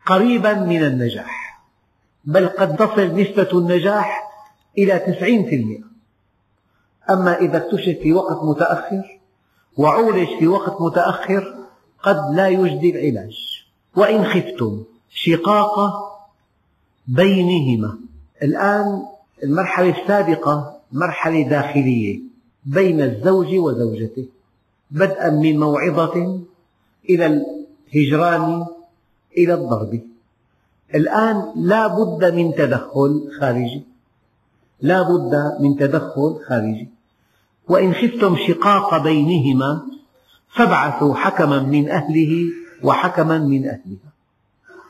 قريبا 0.06 0.54
من 0.54 0.84
النجاح. 0.84 1.64
بل 2.26 2.48
قد 2.48 2.76
تصل 2.76 3.22
نسبة 3.22 3.50
النجاح 3.54 4.30
إلى 4.78 5.00
تسعين 5.00 5.46
في 5.46 5.56
المئة. 5.56 5.84
أما 7.10 7.38
إذا 7.40 7.58
اكتشف 7.58 8.00
في 8.04 8.14
وقت 8.14 8.44
متأخر 8.44 9.20
وعولج 9.78 10.28
في 10.40 10.48
وقت 10.48 10.82
متأخر 10.82 11.56
قد 12.04 12.36
لا 12.36 12.48
يجدي 12.48 12.90
العلاج 12.90 13.66
وإن 13.96 14.26
خفتم 14.26 14.84
شقاق 15.10 15.80
بينهما. 17.08 17.98
الآن 18.44 19.06
المرحلة 19.44 20.02
السابقة 20.02 20.80
مرحلة 20.92 21.42
داخلية. 21.42 22.33
بين 22.66 23.02
الزوج 23.02 23.56
وزوجته 23.56 24.26
بدءا 24.92 25.30
من 25.30 25.60
موعظة 25.60 26.42
إلى 27.10 27.26
الهجران 27.26 28.66
إلى 29.38 29.54
الضرب. 29.54 30.02
الآن 30.96 31.54
لا 31.56 31.88
بد 31.88 32.34
من 32.34 32.56
تدخل 32.56 33.30
خارجي. 33.40 33.84
لا 34.82 35.02
بد 35.02 35.58
من 35.60 35.78
تدخل 35.78 36.40
خارجي. 36.48 36.90
وإن 37.70 37.94
خفتم 37.94 38.36
شقاق 38.48 39.04
بينهما 39.04 39.82
فابعثوا 40.50 41.16
حكما 41.16 41.64
من 41.64 41.90
أهله 41.90 42.44
وحكما 42.84 43.38
من 43.38 43.66
أهلها. 43.66 44.12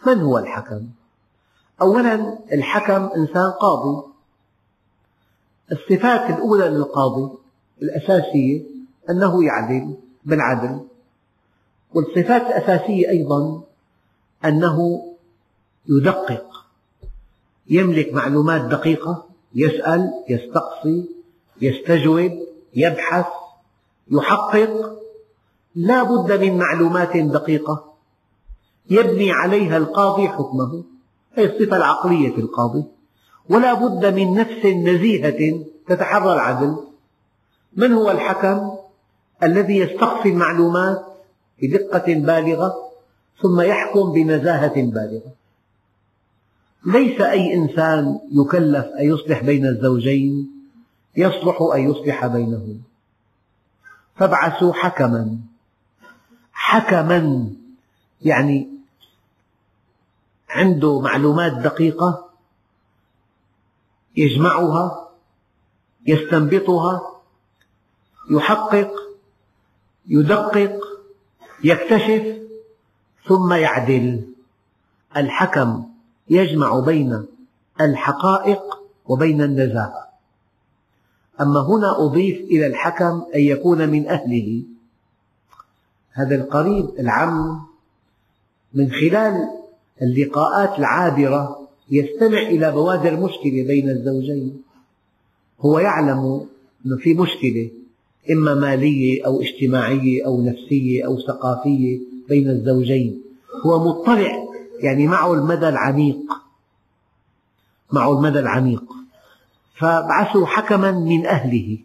من 0.07 0.21
هو 0.21 0.37
الحكم؟ 0.37 0.87
أولا 1.81 2.37
الحكم 2.53 3.09
إنسان 3.17 3.51
قاضي. 3.61 4.03
الصفات 5.71 6.29
الأولى 6.29 6.69
للقاضي 6.69 7.42
الأساسية 7.81 8.61
أنه 9.09 9.45
يعدل 9.45 9.95
بالعدل 10.25 10.79
والصفات 11.93 12.41
الأساسية 12.41 13.09
أيضا 13.09 13.63
أنه 14.45 15.07
يدقق 15.89 16.65
يملك 17.69 18.13
معلومات 18.13 18.61
دقيقة 18.61 19.25
يسأل 19.55 20.13
يستقصي 20.29 21.09
يستجوب 21.61 22.31
يبحث 22.75 23.25
يحقق 24.11 24.99
لا 25.75 26.03
بد 26.03 26.43
من 26.43 26.57
معلومات 26.57 27.17
دقيقة 27.17 27.93
يبني 28.89 29.31
عليها 29.31 29.77
القاضي 29.77 30.27
حكمه 30.27 30.83
هذه 31.33 31.45
الصفة 31.45 31.77
العقلية 31.77 32.31
في 32.35 32.41
القاضي 32.41 32.83
ولا 33.49 33.73
بد 33.73 34.05
من 34.05 34.33
نفس 34.33 34.65
نزيهة 34.65 35.65
تتحرى 35.87 36.33
العدل 36.33 36.77
من 37.75 37.91
هو 37.93 38.11
الحكم 38.11 38.71
الذي 39.43 39.77
يستقصي 39.77 40.29
المعلومات 40.29 41.05
بدقة 41.61 42.13
بالغة 42.13 42.73
ثم 43.41 43.61
يحكم 43.61 44.11
بنزاهة 44.11 44.73
بالغة؟ 44.75 45.31
ليس 46.85 47.21
أي 47.21 47.53
إنسان 47.53 48.19
يكلف 48.31 48.85
أن 48.85 49.05
يصلح 49.05 49.43
بين 49.43 49.65
الزوجين 49.65 50.51
يصلح 51.15 51.57
أن 51.75 51.89
يصلح 51.89 52.25
بينهما. 52.27 52.77
فابعثوا 54.15 54.73
حكما. 54.73 55.37
حكما 56.51 57.49
يعني 58.21 58.69
عنده 60.49 60.99
معلومات 60.99 61.53
دقيقة 61.53 62.29
يجمعها 64.17 65.09
يستنبطها 66.07 67.12
يحقق 68.31 68.91
يدقق 70.07 70.79
يكتشف 71.63 72.37
ثم 73.27 73.53
يعدل. 73.53 74.21
الحكم 75.17 75.83
يجمع 76.29 76.79
بين 76.79 77.25
الحقائق 77.81 78.61
وبين 79.05 79.41
النزاهة. 79.41 80.07
أما 81.41 81.59
هنا 81.59 82.05
أضيف 82.05 82.37
إلى 82.41 82.67
الحكم 82.67 83.25
أن 83.35 83.39
يكون 83.39 83.89
من 83.89 84.07
أهله. 84.07 84.63
هذا 86.11 86.35
القريب 86.35 86.89
العم 86.99 87.61
من 88.73 88.91
خلال 88.91 89.49
اللقاءات 90.01 90.79
العابرة 90.79 91.67
يستمع 91.91 92.37
إلى 92.37 92.71
بوادر 92.71 93.15
مشكلة 93.15 93.63
بين 93.67 93.89
الزوجين. 93.89 94.63
هو 95.61 95.79
يعلم 95.79 96.47
أنه 96.85 96.97
في 96.97 97.13
مشكلة. 97.13 97.71
إما 98.31 98.53
مالية 98.53 99.25
أو 99.25 99.41
اجتماعية 99.41 100.25
أو 100.25 100.41
نفسية 100.41 101.05
أو 101.05 101.19
ثقافية 101.19 101.99
بين 102.29 102.49
الزوجين. 102.49 103.21
هو 103.65 103.89
مطلع 103.89 104.43
يعني 104.79 105.07
معه 105.07 105.33
المدى 105.33 105.69
العميق. 105.69 106.19
معه 107.91 108.13
المدى 108.17 108.39
العميق. 108.39 108.83
فابعثوا 109.75 110.45
حكما 110.45 110.91
من 110.91 111.25
أهله. 111.25 111.77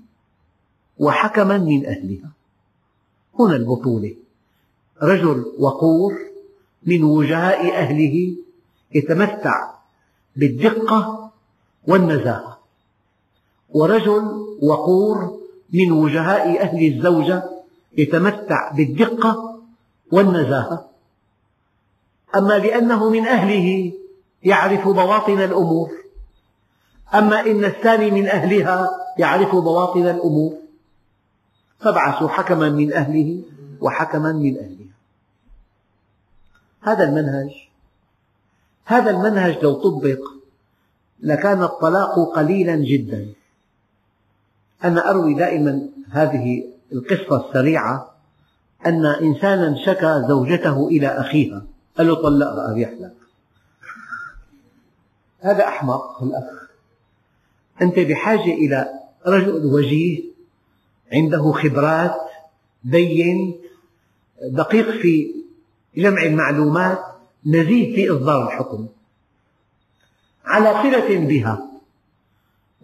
وحكما 0.98 1.58
من 1.58 1.86
أهلها. 1.86 2.30
هنا 3.40 3.56
البطولة. 3.56 4.14
رجل 5.02 5.44
وقور 5.58 6.14
من 6.86 7.04
وجهاء 7.04 7.74
أهله 7.74 8.36
يتمتع 8.94 9.70
بالدقة 10.36 11.30
والنزاهة. 11.86 12.58
ورجل 13.70 14.46
وقور 14.62 15.37
من 15.72 15.92
وجهاء 15.92 16.62
أهل 16.62 16.94
الزوجة 16.94 17.42
يتمتع 17.98 18.72
بالدقة 18.72 19.60
والنزاهة. 20.12 20.88
أما 22.36 22.58
لأنه 22.58 23.10
من 23.10 23.26
أهله 23.26 23.92
يعرف 24.42 24.88
بواطن 24.88 25.40
الأمور 25.40 25.90
أما 27.14 27.40
إن 27.40 27.64
الثاني 27.64 28.10
من 28.10 28.26
أهلها 28.26 28.90
يعرف 29.18 29.56
بواطن 29.56 30.06
الأمور 30.06 30.54
فابعثوا 31.80 32.28
حكما 32.28 32.68
من 32.68 32.92
أهله 32.92 33.42
وحكما 33.80 34.32
من 34.32 34.56
أهلها. 34.58 34.88
هذا 36.80 37.04
المنهج 37.04 37.50
هذا 38.84 39.10
المنهج 39.10 39.58
لو 39.62 39.74
طبق 39.74 40.20
لكان 41.20 41.62
الطلاق 41.62 42.32
قليلا 42.36 42.76
جدا. 42.76 43.28
أنا 44.84 45.10
أروي 45.10 45.34
دائما 45.34 45.88
هذه 46.10 46.64
القصة 46.92 47.48
السريعة 47.48 48.14
أن 48.86 49.06
إنسانا 49.06 49.76
شكى 49.86 50.24
زوجته 50.28 50.88
إلى 50.88 51.08
أخيها. 51.08 51.64
قال 51.98 52.06
له 52.06 52.14
طلقها 52.14 52.72
أريح 52.72 52.90
لك 52.90 53.14
هذا 55.40 55.68
أحمق 55.68 56.22
الأخ. 56.22 56.68
أنت 57.82 57.98
بحاجة 57.98 58.54
إلى 58.54 58.88
رجل 59.26 59.66
وجيه 59.66 60.24
عنده 61.12 61.52
خبرات 61.52 62.16
بين 62.84 63.60
دقيق 64.42 64.90
في 64.90 65.34
جمع 65.96 66.22
المعلومات 66.22 66.98
نزيه 67.46 67.94
في 67.94 68.16
إصدار 68.16 68.46
الحكم. 68.46 68.88
على 70.44 70.82
صلة 70.82 71.18
بها 71.18 71.68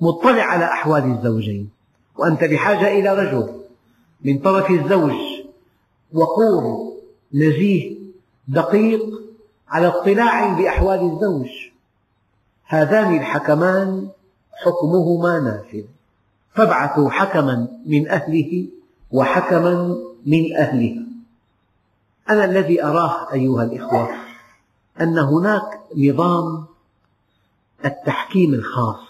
مطلع 0.00 0.42
على 0.42 0.64
أحوال 0.64 1.04
الزوجين. 1.04 1.73
وأنت 2.16 2.44
بحاجة 2.44 2.88
إلى 2.88 3.14
رجل 3.14 3.60
من 4.24 4.38
طرف 4.38 4.70
الزوج 4.70 5.14
وقور 6.12 6.92
نزيه 7.34 7.96
دقيق 8.48 9.02
على 9.68 9.86
اطلاع 9.86 10.58
بأحوال 10.58 11.00
الزوج. 11.12 11.48
هذان 12.66 13.16
الحكمان 13.16 14.08
حكمهما 14.52 15.40
نافذ. 15.40 15.84
فابعثوا 16.54 17.10
حكما 17.10 17.68
من 17.86 18.08
أهله 18.08 18.66
وحكما 19.10 19.96
من 20.26 20.56
أهلها. 20.56 21.04
أنا 22.30 22.44
الذي 22.44 22.84
أراه 22.84 23.32
أيها 23.32 23.64
الإخوة 23.64 24.08
أن 25.00 25.18
هناك 25.18 25.80
نظام 25.96 26.64
التحكيم 27.84 28.54
الخاص. 28.54 29.04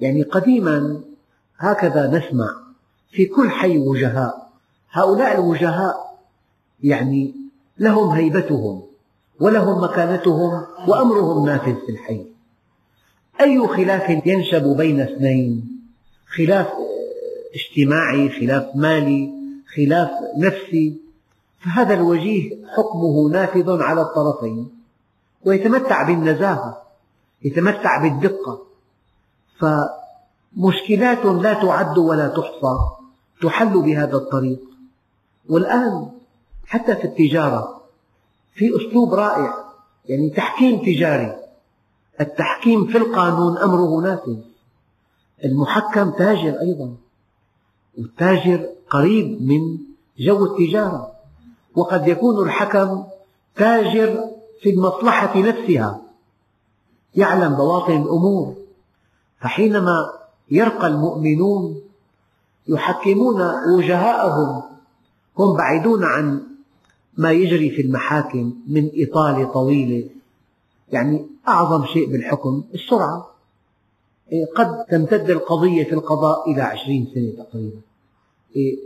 يعني 0.00 0.22
قديما 0.22 1.00
هكذا 1.60 2.06
نسمع 2.06 2.48
في 3.10 3.26
كل 3.26 3.50
حي 3.50 3.78
وجهاء. 3.78 4.50
هؤلاء 4.90 5.34
الوجهاء 5.34 6.18
يعني 6.82 7.34
لهم 7.78 8.08
هيبتهم 8.08 8.82
ولهم 9.40 9.84
مكانتهم 9.84 10.66
وأمرهم 10.88 11.46
نافذ 11.46 11.74
في 11.74 11.92
الحي. 11.92 12.26
أي 13.40 13.68
خلاف 13.68 14.26
ينشب 14.26 14.76
بين 14.76 15.00
اثنين؟ 15.00 15.80
خلاف 16.36 16.68
اجتماعي 17.54 18.28
خلاف 18.28 18.76
مالي 18.76 19.32
خلاف 19.76 20.10
نفسي. 20.36 21.00
فهذا 21.60 21.94
الوجيه 21.94 22.50
حكمه 22.76 23.28
نافذ 23.32 23.82
على 23.82 24.00
الطرفين. 24.00 24.68
ويتمتع 25.44 26.02
بالنزاهة 26.02 26.82
يتمتع 27.42 28.02
بالدقة. 28.02 28.62
فمشكلات 30.56 31.24
لا 31.24 31.54
تعد 31.54 31.98
ولا 31.98 32.28
تحصى 32.28 32.78
تحل 33.42 33.82
بهذا 33.82 34.16
الطريق. 34.16 34.60
والآن 35.48 36.10
حتى 36.66 36.96
في 36.96 37.04
التجارة 37.04 37.80
في 38.54 38.76
أسلوب 38.76 39.14
رائع 39.14 39.54
يعني 40.08 40.30
تحكيم 40.30 40.82
تجاري. 40.82 41.36
التحكيم 42.20 42.86
في 42.86 42.98
القانون 42.98 43.58
أمره 43.58 44.00
نافذ 44.00 44.36
المحكم 45.44 46.10
تاجر 46.10 46.60
أيضا 46.60 46.94
والتاجر 47.98 48.68
قريب 48.90 49.42
من 49.42 49.78
جو 50.18 50.44
التجارة. 50.44 51.12
وقد 51.76 52.08
يكون 52.08 52.44
الحكم 52.46 53.04
تاجر 53.56 54.24
في 54.62 54.70
المصلحة 54.70 55.38
نفسها. 55.38 56.00
يعلم 57.14 57.54
بواطن 57.54 58.02
الأمور. 58.02 58.54
فحينما 59.40 60.19
يرقى 60.50 60.86
المؤمنون 60.86 61.80
يحكمون 62.68 63.42
وجهاءهم. 63.76 64.62
هم 65.38 65.56
بعيدون 65.56 66.04
عن 66.04 66.40
ما 67.16 67.32
يجري 67.32 67.70
في 67.70 67.82
المحاكم 67.82 68.54
من 68.68 68.90
إطالة 68.94 69.44
طويلة 69.44 70.08
يعني 70.92 71.26
أعظم 71.48 71.86
شيء 71.86 72.10
بالحكم 72.12 72.64
السرعة. 72.74 73.30
إيه، 74.32 74.46
قد 74.56 74.84
تمتد 74.84 75.30
القضية 75.30 75.84
في 75.84 75.92
القضاء 75.92 76.50
إلى 76.50 76.62
عشرين 76.62 77.08
سنة 77.14 77.44
تقريبا. 77.44 77.80
إيه، 78.56 78.76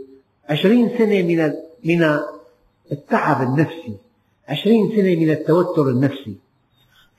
عشرين 0.49 0.89
سنة 0.97 1.21
من 1.21 1.53
من 1.85 2.19
التعب 2.91 3.41
النفسي. 3.41 3.97
عشرين 4.47 4.89
سنة 4.89 5.15
من 5.15 5.29
التوتر 5.29 5.89
النفسي. 5.89 6.35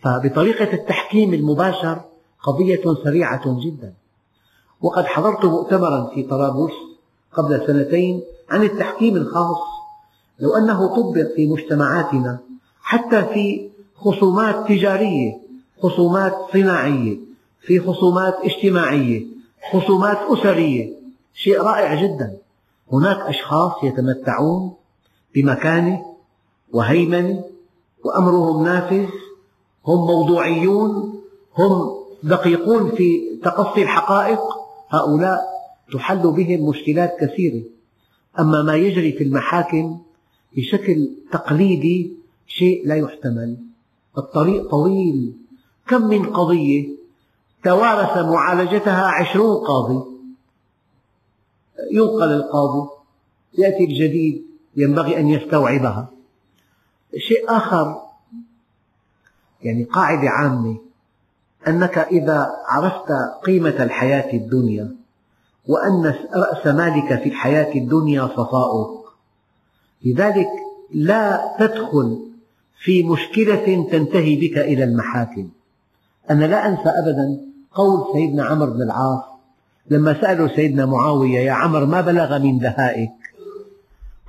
فبطريقة 0.03 0.73
التحكيم 0.73 1.35
المباشر 1.35 2.01
قضية 2.43 2.95
سريعة 3.05 3.61
جدا. 3.65 3.93
وقد 4.81 5.05
حضرت 5.05 5.45
مؤتمرا 5.45 6.11
في 6.15 6.23
طرابلس 6.23 6.73
قبل 7.33 7.67
سنتين 7.67 8.23
عن 8.51 8.63
التحكيم 8.63 9.17
الخاص 9.17 9.59
لو 10.39 10.57
أنه 10.57 10.87
طبق 10.97 11.35
في 11.37 11.47
مجتمعاتنا 11.47 12.39
حتى 12.83 13.23
في 13.23 13.71
خصومات 13.97 14.69
تجارية 14.69 15.39
خصومات 15.83 16.35
صناعية 16.53 17.17
في 17.61 17.81
خصومات 17.81 18.35
اجتماعية 18.45 19.27
خصومات 19.73 20.19
أسرية 20.31 20.93
شيء 21.35 21.61
رائع 21.63 22.03
جدا. 22.03 22.37
هناك 22.93 23.19
أشخاص 23.21 23.73
يتمتعون 23.83 24.73
بمكانة 25.35 26.05
وهيمنة 26.73 27.45
وأمرهم 28.05 28.65
نافذ 28.65 29.07
هم 29.87 30.07
موضوعيون 30.07 31.21
هم 31.59 31.97
دقيقون 32.23 32.91
في 32.91 33.39
تقصي 33.45 33.83
الحقائق. 33.83 34.41
هؤلاء 34.97 35.39
تحل 35.93 36.33
بهم 36.33 36.69
مشكلات 36.69 37.17
كثيرة. 37.21 37.63
أما 38.39 38.63
ما 38.63 38.75
يجري 38.75 39.13
في 39.13 39.25
المحاكم 39.25 40.01
بشكل 40.57 41.11
تقليدي 41.33 42.13
شيء 42.47 42.89
لا 42.89 42.97
يحتمل. 42.97 43.57
الطريق 44.19 44.71
طويل. 44.71 45.33
كم 45.89 46.09
من 46.09 46.27
قضية 46.27 46.89
توارث 47.65 48.19
معالجتها 48.19 49.07
عشرون 49.07 49.67
قاضي. 49.67 50.05
ينقل 51.93 52.33
القاضي 52.33 52.89
يأتي 53.59 53.85
الجديد 53.85 54.47
ينبغي 54.77 55.21
أن 55.21 55.29
يستوعبها. 55.29 56.09
شيء 57.17 57.51
آخر 57.51 58.03
يعني 59.63 59.85
قاعدة 59.85 60.29
عامة. 60.31 60.86
أنك 61.69 61.99
إذا 61.99 62.53
عرفت 62.69 63.13
قيمة 63.45 63.83
الحياة 63.83 64.33
الدنيا 64.33 64.95
وأن 65.69 66.15
رأس 66.35 66.67
مالك 66.67 67.23
في 67.23 67.29
الحياة 67.29 67.75
الدنيا 67.75 68.27
صفاؤك. 68.27 69.05
لذلك 70.05 70.49
لا 70.95 71.57
تدخل 71.59 72.19
في 72.85 73.03
مشكلة 73.03 73.89
تنتهي 73.91 74.37
بك 74.37 74.59
إلى 74.59 74.85
المحاكم. 74.85 75.49
أنا 76.31 76.45
لا 76.45 76.69
أنسى 76.69 76.89
أبدا 76.89 77.41
قول 77.75 78.13
سيدنا 78.13 78.45
عمرو 78.45 78.73
بن 78.73 78.83
العاص 78.83 79.23
لما 79.91 80.21
سأله 80.21 80.57
سيدنا 80.57 80.87
معاوية 80.87 81.39
يا 81.39 81.53
عمر 81.53 81.85
ما 81.85 82.01
بلغ 82.01 82.39
من 82.39 82.59
دهائك؟ 82.59 83.11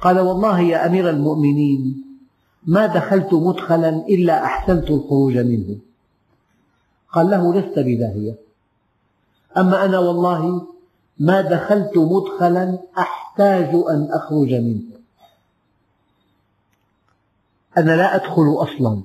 قال 0.01 0.19
والله 0.19 0.59
يا 0.59 0.85
أمير 0.85 1.09
المؤمنين 1.09 2.03
ما 2.65 2.85
دخلت 2.85 3.33
مدخلا 3.33 3.89
إلا 3.89 4.43
أحسنت 4.43 4.91
الخروج 4.91 5.37
منه. 5.37 5.77
قال 7.13 7.29
له 7.29 7.53
لست 7.53 7.79
بداهية. 7.79 8.35
أما 9.57 9.85
أنا 9.85 9.99
والله 9.99 10.67
ما 11.19 11.41
دخلت 11.41 11.97
مدخلا 11.97 12.79
أحتاج 12.97 13.69
أن 13.89 14.07
أخرج 14.11 14.53
منه. 14.53 14.81
أنا 17.77 17.95
لا 17.95 18.15
أدخل 18.15 18.55
أصلا. 18.57 19.01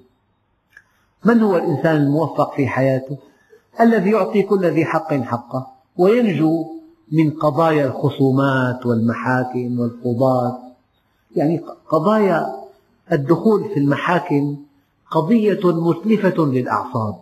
من 1.24 1.40
هو 1.40 1.56
الإنسان 1.56 1.96
الموفق 1.96 2.54
في 2.54 2.66
حياته؟ 2.66 3.16
الذي 3.80 4.10
يعطي 4.10 4.42
كل 4.42 4.66
ذي 4.66 4.84
حق 4.84 5.14
حقه 5.14 5.66
وينجو 5.96 6.66
من 7.12 7.30
قضايا 7.30 7.86
الخصومات 7.86 8.86
والمحاكم 8.86 9.80
والقضاة. 9.80 10.58
يعني 11.36 11.58
قضايا 11.88 12.46
الدخول 13.12 13.68
في 13.74 13.80
المحاكم 13.80 14.56
قضية 15.10 15.60
متلفة 15.64 16.44
للأعصاب. 16.46 17.21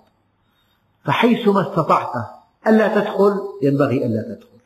فحيثما 1.05 1.71
استطعت 1.71 2.13
ألا 2.67 3.01
تدخل 3.01 3.41
ينبغي 3.63 4.07
ألا 4.07 4.23
تدخل. 4.23 4.61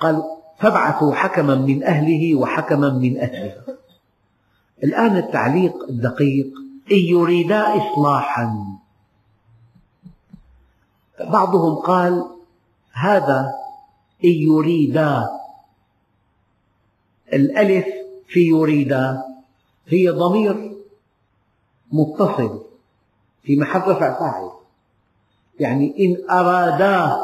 قال 0.00 0.22
فابعثوا 0.58 1.14
حكما 1.14 1.54
من 1.54 1.84
أهله 1.84 2.34
وحكما 2.34 2.90
من 2.90 3.18
أهلها 3.18 3.64
الآن 4.84 5.16
التعليق 5.16 5.84
الدقيق 5.88 6.46
إن 6.92 6.96
يريدا 6.96 7.76
إصلاحا. 7.76 8.66
بعضهم 11.20 11.74
قال 11.74 12.26
هذا 12.92 13.52
إن 14.24 14.30
يريدا. 14.30 15.28
الألف 17.32 17.86
في 18.26 18.40
يريدا 18.40 19.22
هي 19.86 20.08
ضمير 20.08 20.76
متصل. 21.92 22.71
في 23.42 23.56
محل 23.56 23.80
رفع 23.80 24.18
فاعل 24.18 24.50
يعني 25.60 25.94
إن 26.06 26.30
أرادا 26.30 27.16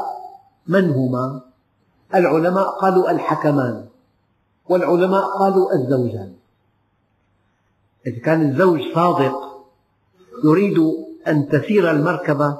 من 0.67 0.91
هما 0.91 1.41
العلماء 2.15 2.69
قالوا 2.81 3.11
الحكمان 3.11 3.85
والعلماء 4.69 5.25
قالوا 5.39 5.73
الزوجان. 5.73 6.33
إذا 8.07 8.19
كان 8.19 8.51
الزوج 8.51 8.81
صادق 8.95 9.35
يريد 10.45 10.79
أن 11.29 11.49
تسير 11.49 11.91
المركبة 11.91 12.59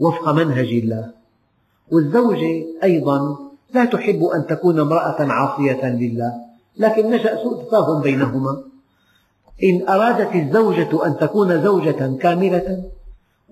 وفق 0.00 0.32
منهج 0.32 0.68
الله. 0.68 1.12
والزوجة 1.92 2.64
أيضا 2.82 3.38
لا 3.74 3.84
تحب 3.84 4.24
أن 4.24 4.46
تكون 4.46 4.80
امرأة 4.80 5.16
عاصية 5.20 5.84
لله 5.84 6.32
لكن 6.76 7.10
نشأ 7.10 7.42
سوء 7.42 7.64
تفاهم 7.64 8.00
بينهما. 8.02 8.69
إن 9.64 9.88
أرادت 9.88 10.34
الزوجة 10.34 11.06
أن 11.06 11.16
تكون 11.16 11.62
زوجة 11.62 12.16
كاملة 12.20 12.84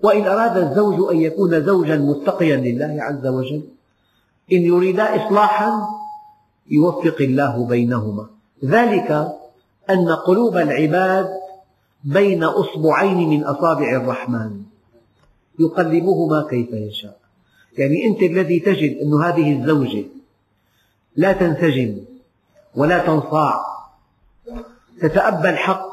وإن 0.03 0.27
أراد 0.27 0.57
الزوج 0.57 1.11
أن 1.11 1.21
يكون 1.21 1.65
زوجا 1.65 1.97
متقيا 1.97 2.55
لله 2.55 2.97
عز 2.99 3.27
وجل 3.27 3.63
إن 4.51 4.61
يريدا 4.61 5.25
إصلاحا 5.25 5.71
يوفق 6.71 7.15
الله 7.21 7.65
بينهما. 7.65 8.25
ذلك 8.65 9.11
أن 9.89 10.09
قلوب 10.09 10.57
العباد 10.57 11.29
بين 12.03 12.43
أصبعين 12.43 13.29
من 13.29 13.43
أصابع 13.43 13.95
الرحمن. 13.95 14.61
يقلبهما 15.59 16.47
كيف 16.49 16.73
يشاء. 16.73 17.17
يعني 17.77 18.05
أنت 18.05 18.21
الذي 18.21 18.59
تجد 18.59 18.97
أن 18.97 19.23
هذه 19.23 19.61
الزوجة 19.61 20.05
لا 21.15 21.33
تنسجم 21.33 21.97
ولا 22.75 23.05
تنصاع 23.05 23.61
تتأبى 25.01 25.49
الحق 25.49 25.88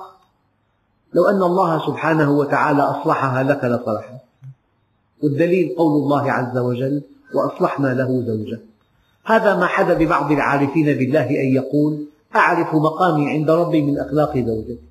لو 1.17 1.25
أن 1.29 1.43
الله 1.43 1.87
سبحانه 1.87 2.31
وتعالى 2.31 2.83
أصلحها 2.83 3.43
لك 3.43 3.65
لصلحت. 3.65 4.21
والدليل 5.23 5.75
قول 5.79 6.03
الله 6.03 6.33
عز 6.33 6.59
وجل 6.59 7.03
وأصلحنا 7.35 7.89
له 7.89 8.23
زوجا 8.27 8.61
هذا 9.25 9.57
ما 9.57 9.67
حدا 9.67 9.95
ببعض 9.95 10.33
العارفين 10.33 10.87
بالله 10.87 11.31
أن 11.31 11.49
يقول 11.55 12.07
أعرف 12.37 12.75
مقامي 12.75 13.31
عند 13.31 13.51
ربي 13.51 13.83
من 13.83 13.99
أخلاق 13.99 14.39
زوجتي. 14.39 14.89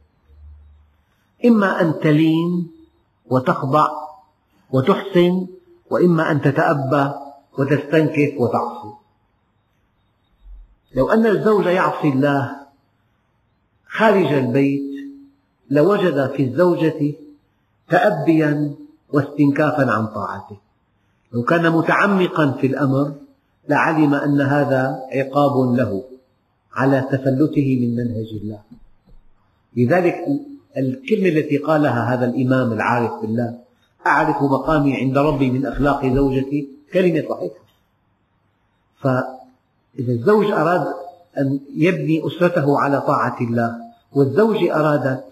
إما 1.46 1.82
أن 1.82 2.00
تلين 2.00 2.72
وتخضع 3.26 3.88
وتحسن 4.72 5.48
وإما 5.90 6.32
أن 6.32 6.42
تتأبى 6.42 7.14
وتستنكف 7.58 8.34
وتعصي. 8.38 8.94
لو 10.96 11.10
أن 11.10 11.26
الزوج 11.26 11.66
يعصي 11.66 12.10
الله 12.10 12.56
خارج 13.88 14.34
البيت 14.34 14.96
لوجد 15.70 16.32
في 16.32 16.44
الزوجة 16.44 17.14
تأبيا 17.90 18.76
واستنكافا 19.14 19.92
عن 19.92 20.08
طاعته. 20.08 20.58
لو 21.34 21.44
كان 21.44 21.72
متعمقا 21.72 22.52
في 22.52 22.68
الأمر 22.68 23.14
لعلم 23.70 24.14
أن 24.14 24.42
هذا 24.42 25.00
عقاب 25.12 25.76
له 25.76 26.04
على 26.74 27.02
تفلته 27.12 27.80
من 27.82 27.96
منهج 27.96 28.28
الله. 28.42 28.60
لذلك 29.78 30.16
الكلمة 30.78 31.28
التي 31.28 31.58
قالها 31.58 32.14
هذا 32.14 32.26
الإمام 32.26 32.74
العارف 32.74 33.22
بالله 33.22 33.60
أعرف 34.08 34.42
مقامي 34.42 34.96
عند 34.96 35.18
ربي 35.18 35.52
من 35.52 35.66
أخلاق 35.66 36.06
زوجتي 36.06 36.70
كلمة 36.94 37.24
صحيحة. 37.30 37.66
فإذا 39.00 40.14
الزوج 40.14 40.52
أراد 40.52 40.88
أن 41.38 41.60
يبني 41.76 42.28
أسرته 42.28 42.80
على 42.80 43.02
طاعة 43.02 43.38
الله 43.42 43.76
والزوجة 44.14 44.76
أرادت 44.76 45.24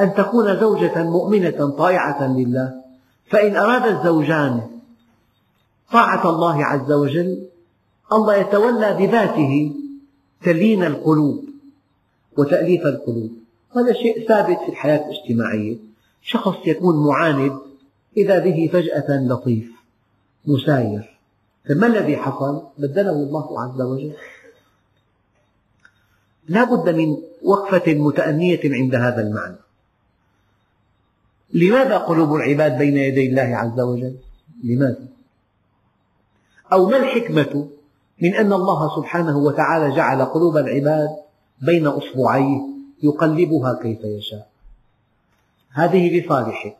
أن 0.00 0.14
تكون 0.14 0.60
زوجة 0.60 1.02
مؤمنة 1.02 1.70
طائعة 1.78 2.36
لله. 2.36 2.74
فإن 3.30 3.56
أراد 3.56 3.86
الزوجان 3.96 4.60
طاعة 5.92 6.30
الله 6.30 6.64
عز 6.64 6.92
وجل 6.92 7.48
الله 8.12 8.36
يتولى 8.36 8.94
بذاته 8.94 9.74
تلين 10.42 10.84
القلوب 10.84 11.44
وتأليف 12.36 12.86
القلوب. 12.86 13.32
هذا 13.76 13.92
شيء 13.92 14.28
ثابت 14.28 14.58
في 14.64 14.68
الحياة 14.68 15.08
الاجتماعية. 15.08 15.76
شخص 16.22 16.56
يكون 16.66 17.06
معاند 17.06 17.52
إذا 18.16 18.38
به 18.38 18.70
فجأة 18.72 19.26
لطيف 19.26 19.70
مساير. 20.46 21.18
فما 21.68 21.86
الذي 21.86 22.16
حصل؟ 22.16 22.62
بدله 22.78 23.12
الله 23.12 23.62
عز 23.62 23.80
وجل. 23.80 24.12
لا 26.48 26.64
بد 26.64 26.94
من 26.94 27.16
وقفة 27.42 27.94
متأنية 27.94 28.60
عند 28.64 28.94
هذا 28.94 29.22
المعنى. 29.22 29.56
لماذا 31.52 31.98
قلوب 31.98 32.34
العباد 32.34 32.78
بين 32.78 32.96
يدي 32.96 33.26
الله 33.26 33.56
عز 33.56 33.80
وجل؟ 33.80 34.16
لماذا؟ 34.64 35.08
أو 36.72 36.86
ما 36.86 36.96
الحكمة 36.96 37.68
من 38.22 38.34
أن 38.34 38.52
الله 38.52 38.96
سبحانه 38.96 39.38
وتعالى 39.38 39.96
جعل 39.96 40.24
قلوب 40.24 40.56
العباد 40.56 41.08
بين 41.62 41.86
أصبعيه 41.86 42.60
يقلبها 43.02 43.78
كيف 43.82 43.98
يشاء؟ 44.04 44.50
هذه 45.70 46.20
لصالحك 46.20 46.76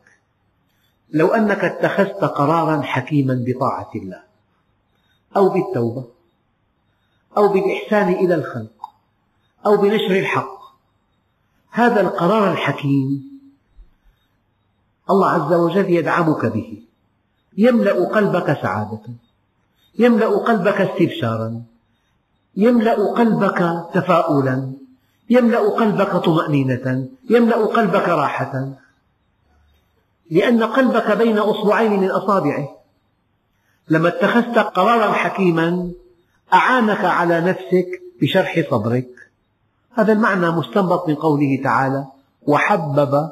لو 1.11 1.29
أنك 1.29 1.65
اتخذت 1.65 2.25
قرارا 2.25 2.83
حكيما 2.83 3.45
بطاعة 3.47 3.91
الله 3.95 4.23
أو 5.37 5.49
بالتوبة 5.49 6.05
أو 7.37 7.49
بالإحسان 7.49 8.09
إلى 8.09 8.35
الخلق 8.35 8.91
أو 9.67 9.77
بنشر 9.77 10.19
الحق 10.19 10.59
هذا 11.71 12.01
القرار 12.01 12.53
الحكيم 12.53 13.28
الله 15.11 15.31
عز 15.31 15.53
وجل 15.53 15.91
يدعمك 15.91 16.47
به. 16.47 16.83
يملأ 17.59 18.09
قلبك 18.09 18.59
سعادة. 18.63 19.01
يملأ 19.99 20.29
قلبك 20.29 20.81
استبشارا. 20.81 21.63
يملأ 22.57 23.13
قلبك 23.13 23.85
تفاؤلا. 23.95 24.73
يملأ 25.31 25.59
قلبك 25.59 26.17
طمأنينة. 26.17 27.09
يملأ 27.31 27.67
قلبك 27.67 28.09
راحة. 28.09 28.69
لأن 30.31 30.63
قلبك 30.63 31.17
بين 31.17 31.39
أصبعين 31.39 32.01
من 32.01 32.11
أصابعه. 32.11 32.69
لما 33.89 34.09
اتخذت 34.09 34.59
قرارا 34.59 35.13
حكيما 35.13 35.91
أعانك 36.55 37.05
على 37.05 37.41
نفسك 37.41 38.03
بشرح 38.23 38.61
صدرك 38.71 39.09
هذا 39.95 40.13
المعنى 40.13 40.51
مستنبط 40.51 41.09
من 41.09 41.15
قوله 41.15 41.61
تعالى 41.65 42.07
وحبب 42.47 43.31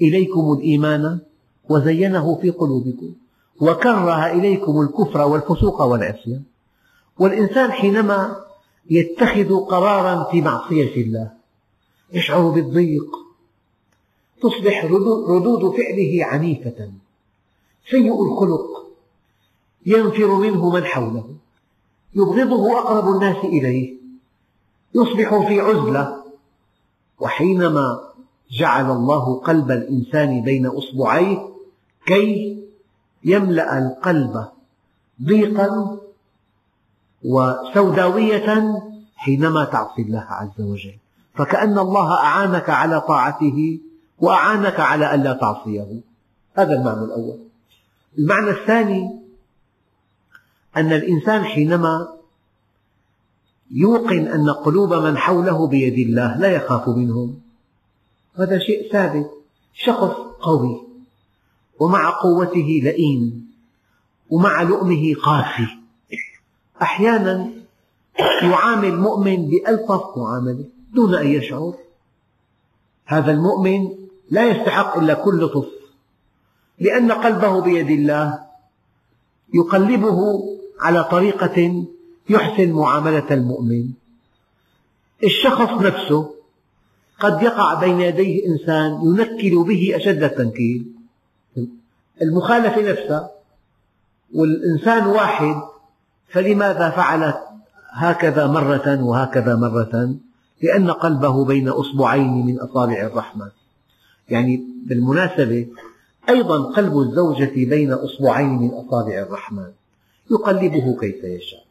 إليكم 0.00 0.52
الإيمان 0.52 1.18
وزينه 1.68 2.38
في 2.42 2.50
قلوبكم 2.50 3.12
وكره 3.60 4.26
إليكم 4.26 4.80
الكفر 4.80 5.20
والفسوق 5.28 5.82
والعصيان. 5.82 6.42
والإنسان 7.18 7.72
حينما 7.72 8.36
يتخذ 8.90 9.56
قرارا 9.56 10.30
في 10.30 10.40
معصية 10.42 11.02
الله 11.02 11.30
يشعر 12.12 12.50
بالضيق 12.50 13.16
تصبح 14.42 14.84
ردود 15.28 15.76
فعله 15.76 16.24
عنيفة 16.24 16.90
سيء 17.90 18.22
الخلق 18.22 18.86
ينفر 19.86 20.34
منه 20.34 20.70
من 20.70 20.84
حوله 20.84 21.34
يبغضه 22.14 22.78
أقرب 22.78 23.14
الناس 23.14 23.44
إليه 23.44 23.94
يصبح 24.94 25.48
في 25.48 25.60
عزلة 25.60 26.24
وحينما 27.20 28.09
جعل 28.50 28.90
الله 28.90 29.40
قلب 29.40 29.70
الإنسان 29.70 30.42
بين 30.42 30.66
أصبعيه 30.66 31.48
كي 32.06 32.58
يملأ 33.24 33.78
القلب 33.78 34.44
ضيقا 35.22 35.98
وسوداوية 37.24 38.80
حينما 39.16 39.64
تعصي 39.64 40.02
الله 40.02 40.26
عز 40.28 40.60
وجل. 40.60 40.96
فكأن 41.34 41.78
الله 41.78 42.12
أعانك 42.12 42.70
على 42.70 43.00
طاعته 43.00 43.80
وأعانك 44.18 44.80
على 44.80 45.14
ألا 45.14 45.32
تعصيه. 45.32 46.00
هذا 46.54 46.72
المعنى 46.72 47.04
الأول. 47.04 47.38
المعنى 48.18 48.50
الثاني 48.50 49.20
أن 50.76 50.92
الإنسان 50.92 51.44
حينما 51.44 52.08
يوقن 53.70 54.26
أن 54.26 54.50
قلوب 54.50 54.94
من 54.94 55.16
حوله 55.16 55.66
بيد 55.66 56.08
الله 56.08 56.36
لا 56.36 56.48
يخاف 56.48 56.88
منهم. 56.88 57.49
هذا 58.34 58.58
شيء 58.58 58.92
ثابت. 58.92 59.30
شخص 59.74 60.14
قوي. 60.40 60.82
ومع 61.80 62.10
قوته 62.10 62.80
لئيم. 62.84 63.50
ومع 64.30 64.62
لؤمه 64.62 65.14
قاسي. 65.14 65.66
أحيانا 66.82 67.50
يعامل 68.42 68.96
مؤمن 68.96 69.48
بألطف 69.48 70.18
معاملة 70.18 70.64
دون 70.94 71.14
أن 71.14 71.26
يشعر 71.26 71.74
هذا 73.06 73.32
المؤمن 73.32 73.88
لا 74.30 74.50
يستحق 74.50 74.98
إلا 74.98 75.14
كل 75.14 75.44
لطف. 75.44 75.68
لأن 76.78 77.12
قلبه 77.12 77.60
بيد 77.60 77.90
الله. 77.90 78.38
يقلبه 79.54 80.18
على 80.80 81.04
طريقة 81.04 81.84
يحسن 82.30 82.72
معاملة 82.72 83.26
المؤمن. 83.30 83.90
الشخص 85.24 85.70
نفسه 85.82 86.39
قد 87.20 87.42
يقع 87.42 87.80
بين 87.80 88.00
يديه 88.00 88.46
إنسان 88.46 89.00
ينكل 89.04 89.64
به 89.64 89.96
أشد 89.96 90.22
التنكيل. 90.22 90.86
المخالفة 92.22 92.90
نفسها 92.90 93.30
والإنسان 94.34 95.06
واحد 95.06 95.62
فلماذا 96.28 96.90
فعلت 96.90 97.40
هكذا 97.90 98.46
مرة 98.46 99.02
وهكذا 99.02 99.56
مرة؟ 99.56 100.14
لأن 100.62 100.90
قلبه 100.90 101.44
بين 101.44 101.68
أصبعين 101.68 102.46
من 102.46 102.60
أصابع 102.60 103.06
الرحمن. 103.06 103.48
يعني 104.28 104.64
بالمناسبة 104.86 105.66
أيضا 106.28 106.72
قلب 106.72 106.98
الزوجة 106.98 107.52
بين 107.54 107.92
أصبعين 107.92 108.58
من 108.58 108.70
أصابع 108.70 109.18
الرحمن. 109.18 109.70
يقلبه 110.30 110.96
كيف 111.00 111.24
يشاء. 111.24 111.64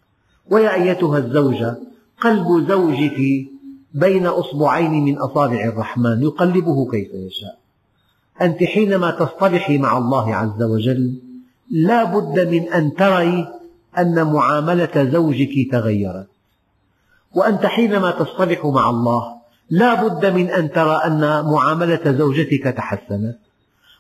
ويا 0.50 0.74
أيتها 0.74 1.18
الزوجة 1.18 1.78
قلب 2.22 2.70
زوجك 2.70 3.48
بين 3.94 4.28
أصبعين 4.28 4.92
من 5.06 5.18
أصابع 5.18 5.64
الرحمن 5.64 6.22
يقلبه 6.24 6.92
كيف 6.92 7.10
يشاء. 7.14 7.58
أنت 8.42 8.64
حينما 8.64 9.12
تصطلحي 9.12 9.78
مع 9.78 9.98
الله 9.98 10.36
عز 10.36 10.64
وجل 10.64 11.22
لا 11.72 12.04
بد 12.04 12.48
من 12.48 12.74
أن 12.74 12.94
تري 12.96 13.48
أن 13.98 14.34
معاملة 14.34 15.10
زوجك 15.12 15.72
تغيرت. 15.72 16.28
وأنت 17.36 17.66
حينما 17.66 18.12
تصطلح 18.12 18.66
مع 18.66 18.90
الله 18.90 19.40
لا 19.70 20.08
بد 20.08 20.26
من 20.26 20.50
أن 20.50 20.72
ترى 20.72 20.96
أن 21.06 21.46
معاملة 21.46 22.12
زوجتك 22.18 22.64
تحسنت. 22.64 23.38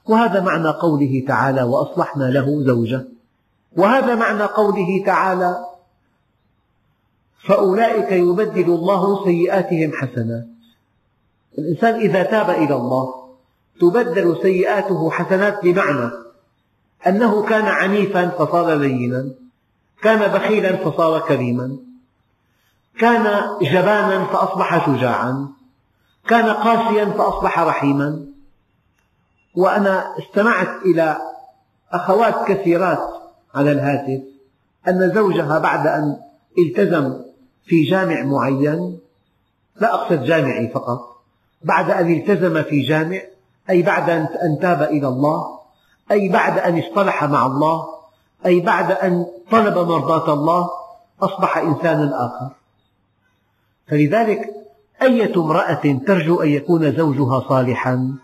وهذا 0.10 0.41
معنى 0.41 0.69
قوله 0.69 1.23
تعالى 1.28 1.63
وأصلحنا 1.63 2.23
له 2.23 2.63
زوجة 2.63 3.08
وهذا 3.78 4.15
معنى 4.15 4.43
قوله 4.43 5.04
تعالى 5.06 5.58
فأولئك 7.43 8.12
يبدل 8.12 8.65
الله 8.65 9.23
سيئاتهم 9.23 9.91
حسنات 9.93 10.47
الإنسان 11.58 11.95
إذا 11.95 12.23
تاب 12.23 12.49
إلى 12.49 12.75
الله 12.75 13.13
تبدل 13.82 14.38
سيئاته 14.41 15.12
حسنات 15.12 15.63
بمعنى 15.63 16.12
أنه 17.08 17.43
كان 17.43 17.65
عنيفا 17.65 18.30
فصار 18.30 18.75
لينا 18.75 19.30
كان 20.02 20.32
بخيلا 20.32 20.75
فصار 20.75 21.19
كريما 21.19 21.78
كان 22.99 23.41
جبانا 23.62 24.25
فأصبح 24.25 24.86
شجاعا 24.86 25.47
كان 26.28 26.49
قاسيا 26.49 27.06
فأصبح 27.06 27.60
رحيما. 27.60 28.25
وأنا 29.56 30.15
استمعت 30.19 30.82
إلى 30.86 31.17
أخوات 31.91 32.47
كثيرات 32.47 33.10
على 33.56 33.71
الهاتف 33.71 34.23
أن 34.88 35.12
زوجها 35.15 35.60
بعد 35.60 35.88
أن 35.88 36.17
التزم 36.58 37.29
في 37.70 37.84
جامع 37.84 38.24
معين 38.24 39.00
لا 39.82 39.94
أقصد 39.94 40.24
جامعي 40.24 40.68
فقط 40.68 41.00
بعد 41.64 41.92
أن 41.92 42.14
التزم 42.14 42.64
في 42.64 42.82
جامع 42.82 43.20
أي 43.70 43.82
بعد 43.82 44.10
أن 44.10 44.60
تاب 44.62 44.82
إلى 44.82 45.08
الله 45.08 45.60
أي 46.12 46.30
بعد 46.30 46.60
أن 46.60 46.80
اصطلح 46.80 47.24
مع 47.24 47.46
الله 47.46 47.86
أي 48.46 48.60
بعد 48.60 48.92
أن 48.92 49.26
طلب 49.52 49.78
مرضاة 49.78 50.34
الله 50.34 50.70
أصبح 51.22 51.58
إنسانا 51.58 52.26
آخر. 52.26 52.56
فلذلك 53.88 54.50
أية 55.02 55.36
امرأة 55.36 56.00
ترجو 56.08 56.42
أن 56.42 56.50
يكون 56.50 56.92
زوجها 56.98 57.50
صالحا 57.50 58.15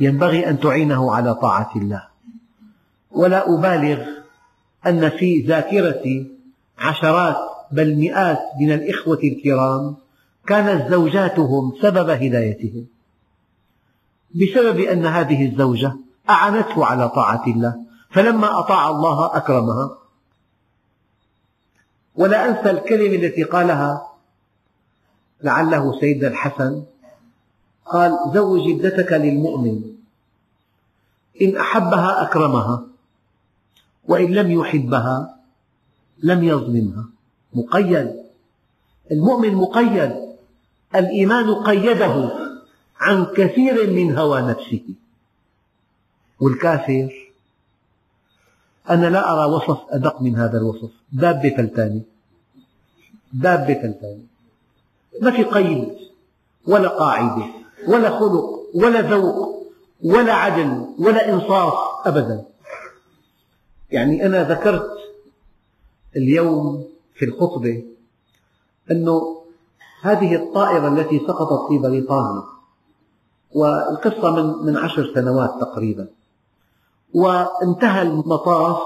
ينبغي 0.00 0.48
أن 0.48 0.60
تعينه 0.60 1.14
على 1.14 1.34
طاعة 1.34 1.70
الله. 1.76 2.02
ولا 3.10 3.54
أبالغ 3.54 4.04
أن 4.86 5.08
في 5.08 5.44
ذاكرتي 5.48 6.30
عشرات 6.78 7.47
بل 7.72 7.96
مئات 7.96 8.40
من 8.60 8.72
الإخوة 8.72 9.18
الكرام 9.24 9.96
كانت 10.46 10.90
زوجاتهم 10.90 11.72
سبب 11.82 12.10
هدايتهم. 12.10 12.86
بسبب 14.34 14.80
أن 14.80 15.06
هذه 15.06 15.50
الزوجة 15.50 15.96
أعانته 16.30 16.84
على 16.84 17.08
طاعة 17.08 17.46
الله 17.46 17.80
فلما 18.10 18.58
أطاع 18.58 18.90
الله 18.90 19.36
أكرمها. 19.36 19.98
ولا 22.16 22.48
أنسى 22.48 22.70
الكلمة 22.70 23.14
التي 23.26 23.42
قالها 23.42 24.08
لعله 25.42 26.00
سيدنا 26.00 26.28
الحسن 26.28 26.82
قال 27.86 28.18
زوج 28.34 28.60
ابنتك 28.70 29.12
للمؤمن 29.12 29.82
إن 31.42 31.56
أحبها 31.56 32.22
أكرمها 32.22 32.82
وإن 34.08 34.32
لم 34.32 34.50
يحبها 34.50 35.38
لم 36.22 36.44
يظلمها. 36.44 37.17
مقيد. 37.54 38.14
المؤمن 39.12 39.54
مقيد. 39.54 40.12
الإيمان 40.94 41.54
قيده 41.54 42.30
عن 43.00 43.24
كثير 43.24 43.90
من 43.90 44.18
هوى 44.18 44.42
نفسه. 44.42 44.82
والكافر 46.40 47.32
أنا 48.90 49.06
لا 49.06 49.32
أرى 49.32 49.52
وصف 49.52 49.78
أدق 49.90 50.22
من 50.22 50.36
هذا 50.36 50.58
الوصف. 50.58 50.90
دابة 51.12 51.50
فلتانة 51.56 52.02
دابة 53.32 53.74
فلتانة 53.74 54.24
ما 55.22 55.30
في 55.30 55.44
قيد 55.44 55.88
ولا 56.66 56.88
قاعدة 56.88 57.46
ولا 57.88 58.10
خلق 58.18 58.58
ولا 58.74 59.00
ذوق 59.00 59.58
ولا 60.02 60.32
عدل 60.32 60.86
ولا 60.98 61.32
إنصاف 61.32 61.74
أبدا. 62.04 62.44
يعني 63.90 64.26
أنا 64.26 64.48
ذكرت 64.48 64.90
اليوم 66.16 66.88
في 67.18 67.24
الخطبة 67.24 67.84
أنه 68.90 69.42
هذه 70.02 70.34
الطائرة 70.34 70.88
التي 70.88 71.18
سقطت 71.18 71.68
في 71.68 71.78
بريطانيا 71.78 72.42
والقصة 73.52 74.30
من 74.30 74.66
من 74.66 74.76
عشر 74.76 75.14
سنوات 75.14 75.50
تقريبا. 75.60 76.08
وانتهى 77.14 78.02
المطاف 78.02 78.78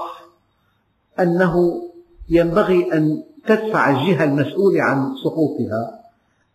أنه 1.19 1.83
ينبغي 2.29 2.93
أن 2.93 3.23
تدفع 3.47 3.89
الجهة 3.89 4.23
المسؤولة 4.23 4.83
عن 4.83 5.15
سقوطها 5.23 5.99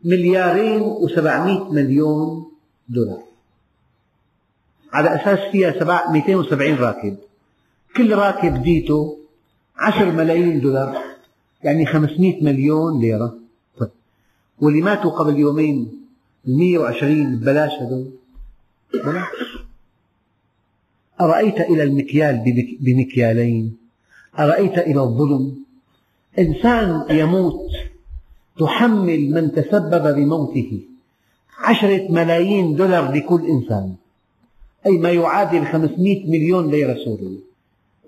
مليارين 0.04 0.82
وسبعمئة 0.82 1.72
مليون 1.72 2.52
دولار. 2.88 3.22
على 4.92 5.14
أساس 5.14 5.38
فيها 5.52 6.10
270 6.10 6.74
راكب. 6.74 7.16
كل 7.96 8.14
راكب 8.14 8.62
ديته 8.62 9.18
10 9.76 10.10
ملايين 10.10 10.60
دولار. 10.60 11.17
يعني 11.62 11.86
500 11.86 12.44
مليون 12.44 13.00
ليرة. 13.00 13.38
طيب. 13.78 13.90
واللي 14.60 14.80
ماتوا 14.80 15.10
قبل 15.10 15.38
يومين 15.38 16.02
ال 16.48 16.58
120 16.58 17.36
ببلاش 17.36 17.72
هذول؟ 17.72 18.10
بلاش. 18.94 19.26
أرأيت 21.20 21.60
إلى 21.60 21.82
المكيال 21.82 22.44
بمكيالين؟ 22.80 23.76
أرأيت 24.38 24.78
إلى 24.78 25.00
الظلم؟ 25.00 25.56
إنسان 26.38 27.04
يموت 27.10 27.70
تحمل 28.58 29.30
من 29.30 29.52
تسبب 29.52 30.14
بموته 30.14 30.80
عشرة 31.58 32.12
ملايين 32.12 32.76
دولار 32.76 33.12
لكل 33.12 33.46
إنسان. 33.46 33.94
أي 34.86 34.98
ما 34.98 35.10
يعادل 35.10 35.66
500 35.66 36.30
مليون 36.30 36.70
ليرة 36.70 36.96
سورية 37.04 37.38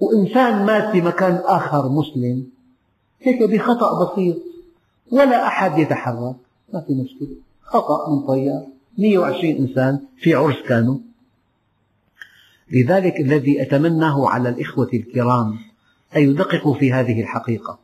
وإنسان 0.01 0.67
مات 0.67 0.93
في 0.93 1.01
مكان 1.01 1.41
آخر 1.45 1.89
مسلم. 1.89 2.47
هيك 3.21 3.43
بخطأ 3.43 4.05
بسيط. 4.05 4.37
ولا 5.13 5.47
أحد 5.47 5.79
يتحرك. 5.79 6.37
ما 6.73 6.81
في 6.81 6.95
مشكلة. 6.95 7.37
خطأ 7.63 8.11
من 8.11 8.27
طيار. 8.27 8.67
120 8.99 9.57
إنسان 9.57 10.01
في 10.19 10.35
عرس 10.35 10.57
كانوا. 10.69 10.99
لذلك 12.73 13.21
الذي 13.21 13.63
أتمناه 13.63 14.29
على 14.29 14.49
الإخوة 14.49 14.91
الكرام 14.95 15.59
أن 16.17 16.23
يدققوا 16.23 16.75
في 16.75 16.93
هذه 16.93 17.21
الحقيقة. 17.21 17.79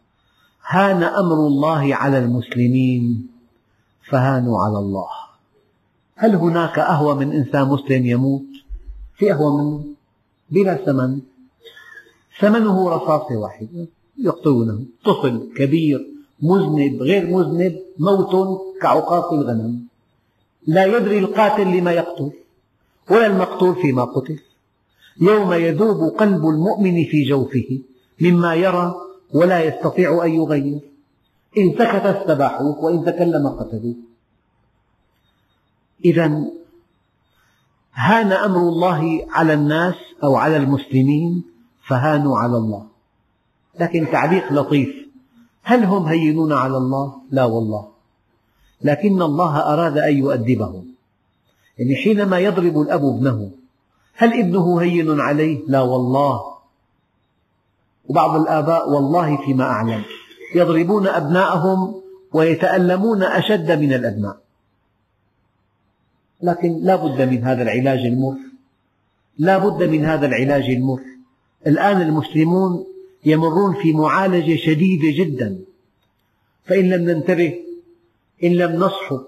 هان 0.66 1.02
أمر 1.02 1.46
الله 1.46 1.94
على 1.94 2.18
المسلمين. 2.18 3.28
فهانوا 4.10 4.62
على 4.62 4.78
الله. 4.78 5.08
هل 6.14 6.34
هناك 6.34 6.78
أهوى 6.78 7.14
من 7.14 7.32
إنسان 7.32 7.68
مسلم 7.68 8.06
يموت؟ 8.06 8.46
في 9.16 9.32
أهوى 9.32 9.62
منه؟ 9.62 9.84
بلا 10.50 10.74
ثمن. 10.74 11.20
ثمنه 12.40 12.90
رصاصة 12.90 13.36
واحدة 13.36 13.86
يقتلونه 14.18 14.80
طفل 15.04 15.48
كبير 15.56 16.06
مذنب 16.42 17.02
غير 17.02 17.26
مذنب 17.26 17.80
موت 17.98 18.60
كعقاق 18.82 19.32
الغنم. 19.32 19.86
لا 20.66 20.84
يدري 20.84 21.18
القاتل 21.18 21.76
لما 21.76 21.92
يقتل 21.92 22.30
ولا 23.10 23.26
المقتول 23.26 23.74
فيما 23.74 24.04
قتل. 24.04 24.38
يوم 25.20 25.52
يذوب 25.52 26.12
قلب 26.12 26.46
المؤمن 26.46 27.04
في 27.04 27.24
جوفه 27.28 27.80
مما 28.20 28.54
يرى 28.54 28.94
ولا 29.34 29.64
يستطيع 29.64 30.24
أن 30.24 30.30
يغير. 30.30 30.80
إن 31.58 31.72
سكت 31.72 32.06
استباحوه 32.06 32.84
وإن 32.84 33.04
تكلم 33.04 33.48
قتلوه 33.48 33.94
إذا 36.04 36.44
هان 37.94 38.32
أمر 38.32 38.58
الله 38.58 39.26
على 39.30 39.54
الناس 39.54 39.94
أو 40.24 40.36
على 40.36 40.56
المسلمين 40.56 41.44
فهانوا 41.88 42.38
على 42.38 42.56
الله. 42.56 42.95
لكن 43.80 44.06
تعليق 44.12 44.52
لطيف. 44.52 45.06
هل 45.62 45.84
هم 45.84 46.02
هينون 46.06 46.52
على 46.52 46.76
الله؟ 46.76 47.14
لا 47.30 47.44
والله. 47.44 47.88
لكن 48.82 49.22
الله 49.22 49.58
أراد 49.58 49.98
أن 49.98 50.16
يؤدبهم. 50.16 50.86
يعني 51.78 51.96
حينما 51.96 52.38
يضرب 52.38 52.80
الأب 52.80 53.04
ابنه 53.04 53.50
هل 54.14 54.40
ابنه 54.40 54.80
هين 54.80 55.20
عليه؟ 55.20 55.62
لا 55.66 55.80
والله. 55.80 56.40
وبعض 58.08 58.40
الآباء 58.40 58.90
والله 58.90 59.36
فيما 59.36 59.64
أعلم. 59.64 60.02
يضربون 60.54 61.06
أبناءهم 61.06 62.02
ويتألمون 62.32 63.22
أشد 63.22 63.72
من 63.72 63.92
الأبناء. 63.92 64.36
لكن 66.42 66.78
لا 66.82 66.96
بد 66.96 67.22
من 67.22 67.44
هذا 67.44 67.62
العلاج 67.62 67.98
المر. 67.98 68.36
لا 69.38 69.58
بد 69.58 69.82
من 69.82 70.04
هذا 70.04 70.26
العلاج 70.26 70.70
المر. 70.70 71.00
الآن 71.66 72.00
المسلمون 72.00 72.86
يمرون 73.26 73.74
في 73.82 73.92
معالجة 73.92 74.56
شديدة 74.56 75.24
جدا. 75.24 75.58
فإن 76.64 76.90
لم 76.90 77.10
ننتبه 77.10 77.54
إن 78.44 78.52
لم 78.52 78.72
نصحو 78.72 79.20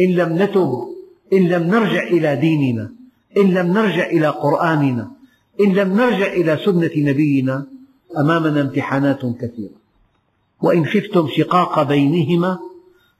إن 0.00 0.10
لم 0.10 0.42
نتب 0.42 0.88
إن 1.32 1.48
لم 1.48 1.62
نرجع 1.62 2.02
إلى 2.02 2.36
ديننا 2.36 2.92
إن 3.36 3.54
لم 3.54 3.66
نرجع 3.72 4.06
إلى 4.06 4.28
قرآننا 4.28 5.10
إن 5.60 5.72
لم 5.72 5.92
نرجع 5.92 6.32
إلى 6.32 6.58
سنة 6.64 6.90
نبينا 6.96 7.66
أمامنا 8.18 8.60
امتحانات 8.60 9.20
كثيرة. 9.20 9.80
وإن 10.62 10.86
خفتم 10.86 11.28
شقاق 11.36 11.82
بينهما 11.82 12.58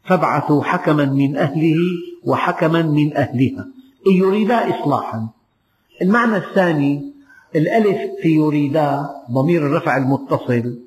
فابعثوا 0.05 0.63
حكما 0.63 1.05
من 1.05 1.37
أهله 1.37 1.77
وحكما 2.25 2.83
من 2.83 3.17
أهلها. 3.17 3.69
إن 4.07 4.13
يريدا 4.13 4.81
إصلاحا. 4.81 5.29
المعنى 6.03 6.37
الثاني 6.37 7.13
الألف 7.55 7.99
في 8.23 8.29
يريدا 8.29 9.11
ضمير 9.31 9.67
الرفع 9.67 9.97
المتصل 9.97 10.79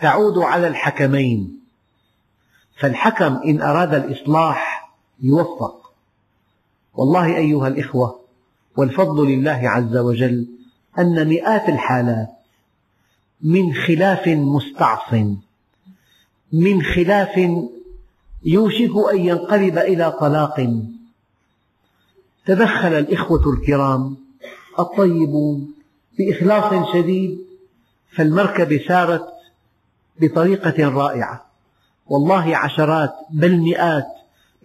تعود 0.00 0.38
على 0.38 0.68
الحكمين. 0.68 1.60
فالحكم 2.78 3.36
إن 3.36 3.62
أراد 3.62 3.94
الإصلاح 3.94 4.90
يوفق. 5.22 5.92
والله 6.94 7.36
أيها 7.36 7.68
الإخوة 7.68 8.20
والفضل 8.76 9.28
لله 9.28 9.60
عز 9.64 9.96
وجل 9.96 10.46
أن 10.98 11.28
مئات 11.28 11.68
الحالات 11.68 12.28
من 13.42 13.74
خلاف 13.74 14.28
مستعصٍ 14.28 15.14
من 16.52 16.82
خلاف 16.82 17.50
يوشك 18.44 18.90
أن 19.12 19.18
ينقلب 19.18 19.78
إلى 19.78 20.12
طلاق. 20.20 20.84
تدخل 22.46 22.88
الإخوة 22.88 23.52
الكرام 23.52 24.16
الطيبون 24.78 25.79
بإخلاص 26.20 26.92
شديد 26.92 27.38
فالمركبة 28.16 28.80
سارت 28.88 29.24
بطريقة 30.20 30.88
رائعة. 30.88 31.46
والله 32.06 32.56
عشرات 32.56 33.12
بل 33.30 33.58
مئات 33.58 34.06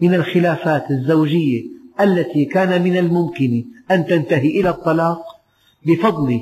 من 0.01 0.13
الخلافات 0.13 0.91
الزوجية 0.91 1.63
التي 2.01 2.45
كان 2.45 2.83
من 2.83 2.97
الممكن 2.97 3.65
أن 3.91 4.05
تنتهي 4.05 4.59
إلى 4.59 4.69
الطلاق 4.69 5.21
بفضل 5.85 6.41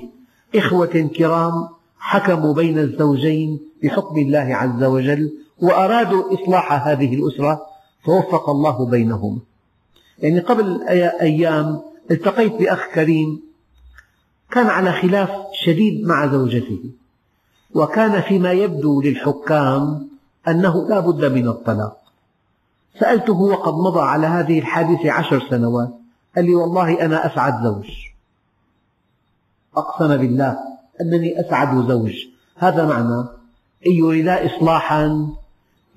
إخوة 0.56 1.10
كرام 1.18 1.68
حكموا 2.00 2.54
بين 2.54 2.80
الزوجين 2.80 3.60
بحكم 3.84 4.18
الله 4.18 4.56
عز 4.56 4.84
وجل 4.84 5.34
وأرادوا 5.62 6.34
إصلاح 6.34 6.88
هذه 6.88 7.16
الأسرة 7.16 7.62
فوفق 8.06 8.50
الله 8.50 8.86
بينهما 8.86 9.40
يعني 10.20 10.40
قبل 10.40 10.82
أيام 11.22 11.82
التقيت 12.12 12.54
بأخ 12.54 12.88
كريم 12.94 13.53
كان 14.54 14.68
على 14.68 14.92
خلاف 14.92 15.30
شديد 15.66 16.08
مع 16.08 16.28
زوجته. 16.28 16.80
وكان 17.76 18.22
فيما 18.22 18.52
يبدو 18.52 19.02
للحكام 19.02 20.10
أنه 20.48 20.90
لا 20.90 21.00
بد 21.00 21.26
من 21.26 21.48
الطلاق. 21.48 21.98
سألته 23.00 23.42
وقد 23.42 23.74
مضى 23.74 24.02
على 24.02 24.28
هذه 24.28 24.60
الحادثة 24.60 25.12
عشر 25.12 25.50
سنوات. 25.50 25.90
قال 26.36 26.46
لي 26.46 26.56
والله 26.56 27.06
أنا 27.06 27.26
أسعد 27.26 27.64
زوج. 27.64 27.90
أقسم 29.78 30.18
بالله 30.18 30.58
أنني 31.02 31.40
أسعد 31.42 31.88
زوج. 31.88 32.14
هذا 32.56 32.86
معنى 32.86 33.28
إن 33.88 33.92
يريدا 33.92 34.46
إصلاحا 34.46 35.30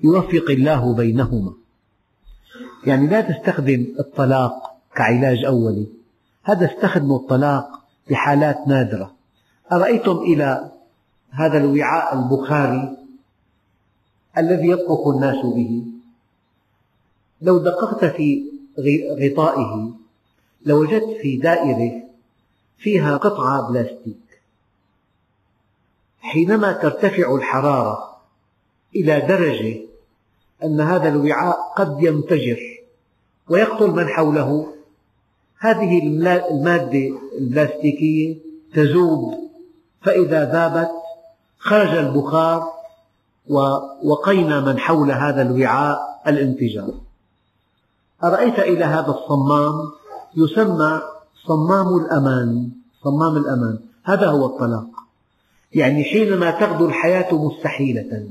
يوفق 0.03 0.45
الله 0.49 0.93
بينهما. 0.93 1.53
يعني 2.85 3.07
لا 3.07 3.21
تستخدم 3.21 3.87
الطلاق 3.99 4.53
كعلاج 4.95 5.45
أولي. 5.45 5.87
هذا 6.43 6.65
استخدموا 6.65 7.19
الطلاق 7.19 7.86
بحالات 8.09 8.67
نادرة. 8.67 9.13
أرأيتم 9.71 10.17
إلى 10.17 10.71
هذا 11.31 11.57
الوعاء 11.57 12.15
البخاري 12.15 12.97
الذي 14.37 14.69
يطبخ 14.69 15.07
الناس 15.07 15.45
به؟ 15.45 15.83
لو 17.41 17.57
دققت 17.57 18.05
في 18.05 18.43
غطائه 19.21 19.91
لوجدت 20.65 21.17
في 21.21 21.37
دائرة 21.37 22.03
فيها 22.77 23.17
قطعة 23.17 23.69
بلاستيك. 23.69 24.41
حينما 26.19 26.71
ترتفع 26.71 27.35
الحرارة 27.35 28.17
إلى 28.95 29.21
درجة 29.21 29.79
أن 30.63 30.81
هذا 30.81 31.09
الوعاء 31.09 31.73
قد 31.75 32.03
ينفجر 32.03 32.59
ويقتل 33.49 33.91
من 33.91 34.07
حوله 34.07 34.73
هذه 35.59 35.99
المادة 36.51 37.19
البلاستيكية 37.37 38.37
تذوب 38.73 39.33
فإذا 40.01 40.51
ذابت 40.51 40.89
خرج 41.59 41.97
البخار 41.97 42.63
ووقينا 43.49 44.61
من 44.61 44.79
حول 44.79 45.11
هذا 45.11 45.41
الوعاء 45.41 45.99
الانفجار 46.27 46.93
أرأيت 48.23 48.59
إلى 48.59 48.85
هذا 48.85 49.07
الصمام؟ 49.07 49.91
يسمى 50.35 51.01
صمام 51.47 51.97
الأمان. 51.97 52.69
صمام 53.03 53.37
الأمان. 53.37 53.79
هذا 54.03 54.27
هو 54.27 54.45
الطلاق. 54.45 54.87
يعني 55.73 56.03
حينما 56.03 56.51
تغدو 56.51 56.85
الحياة 56.85 57.33
مستحيلة 57.33 58.27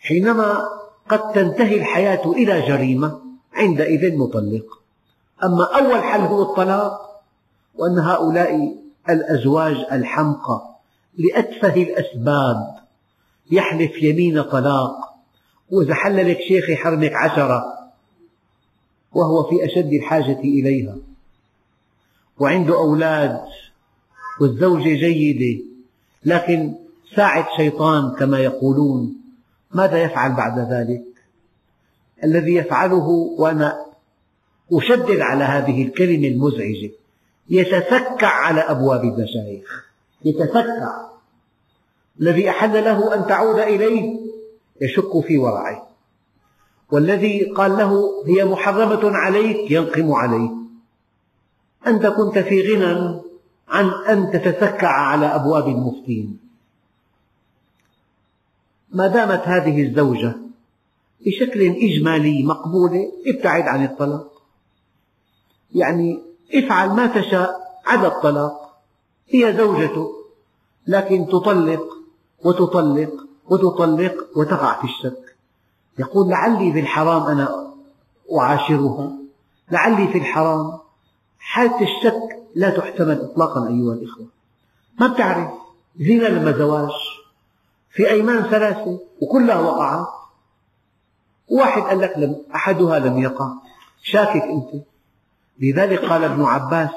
حينما 0.00 0.68
قد 1.08 1.32
تنتهي 1.32 1.76
الحياة 1.76 2.32
إلى 2.32 2.68
جريمة 2.68 3.20
عندئذ 3.54 4.18
نطلق 4.18 4.81
أما 5.44 5.64
أول 5.64 6.02
حل 6.02 6.20
هو 6.20 6.42
الطلاق 6.42 7.22
وأن 7.74 7.98
هؤلاء 7.98 8.76
الأزواج 9.10 9.76
الحمقى 9.92 10.72
لأتفه 11.18 11.82
الأسباب 11.82 12.74
يحلف 13.50 14.02
يمين 14.02 14.42
طلاق. 14.42 15.12
وإذا 15.70 15.94
حل 15.94 16.30
لك 16.30 16.40
شيخ 16.40 16.70
يحرمك 16.70 17.12
عشرة 17.12 17.64
وهو 19.12 19.42
في 19.42 19.64
أشد 19.64 19.92
الحاجة 19.92 20.38
إليها. 20.38 20.96
وعنده 22.38 22.74
أولاد 22.74 23.40
والزوجة 24.40 24.94
جيدة 24.94 25.64
لكن 26.24 26.74
ساعة 27.16 27.56
شيطان 27.56 28.14
كما 28.18 28.38
يقولون. 28.38 29.16
ماذا 29.70 30.02
يفعل 30.02 30.32
بعد 30.32 30.58
ذلك؟ 30.58 31.04
الذي 32.24 32.54
يفعله 32.54 33.08
وأنا 33.38 33.91
أشدد 34.72 35.20
على 35.20 35.44
هذه 35.44 35.82
الكلمة 35.82 36.28
المزعجة. 36.28 36.90
يتسكع 37.50 38.28
على 38.28 38.60
أبواب 38.60 39.04
المشايخ. 39.04 39.86
يتسكع 40.24 41.12
الذي 42.20 42.50
أحل 42.50 42.84
له 42.84 43.14
أن 43.14 43.26
تعود 43.26 43.58
إليه 43.58 44.20
يشك 44.80 45.20
في 45.20 45.38
ورعه 45.38 45.88
والذي 46.90 47.44
قال 47.44 47.70
له 47.70 48.24
هي 48.26 48.44
محرمة 48.44 49.16
عليك 49.16 49.70
ينقم 49.70 50.12
عليه. 50.12 50.50
أنت 51.86 52.06
كنت 52.06 52.38
في 52.38 52.74
غنى 52.74 53.20
عن 53.68 53.90
أن 54.08 54.30
تتسكع 54.30 54.88
على 54.88 55.26
أبواب 55.26 55.68
المفتين. 55.68 56.38
ما 58.92 59.06
دامت 59.06 59.42
هذه 59.48 59.82
الزوجة 59.82 60.36
بشكل 61.26 61.60
إجمالي 61.60 62.42
مقبولة 62.42 63.12
ابتعد 63.26 63.62
عن 63.62 63.84
الطلاق. 63.84 64.31
يعني 65.74 66.22
افعل 66.54 66.90
ما 66.90 67.06
تشاء 67.06 67.80
عدا 67.86 68.08
الطلاق. 68.08 68.76
هي 69.28 69.56
زوجته 69.56 70.12
لكن 70.86 71.26
تطلق 71.26 71.82
وتطلق 72.44 73.12
وتطلق 73.48 74.14
وتقع 74.36 74.80
في 74.80 74.84
الشك. 74.84 75.36
يقول 75.98 76.28
لعلي 76.28 76.72
في 76.72 76.80
الحرام 76.80 77.22
أنا 77.22 77.72
أعاشرها. 78.38 79.12
لعلي 79.70 80.08
في 80.08 80.18
الحرام 80.18 80.78
حالة 81.38 81.80
الشك 81.80 82.42
لا 82.54 82.70
تحتمل 82.70 83.20
إطلاقا 83.20 83.68
أيها 83.68 83.94
الإخوة. 83.94 84.26
ما 85.00 85.06
بتعرف؟ 85.06 85.50
زنا 86.00 86.28
لما 86.28 86.52
زواج 86.58 86.90
في 87.90 88.10
أيمان 88.10 88.42
ثلاثة 88.42 89.00
وكلها 89.22 89.60
وقعت. 89.60 90.06
واحد 91.48 91.82
قال 91.82 92.00
لك 92.00 92.18
لم 92.18 92.42
أحدها 92.54 92.98
لم 92.98 93.18
يقع. 93.18 93.52
شاكك 94.02 94.42
أنت. 94.42 94.84
لذلك 95.60 96.04
قال 96.04 96.24
ابن 96.24 96.42
عباس 96.42 96.90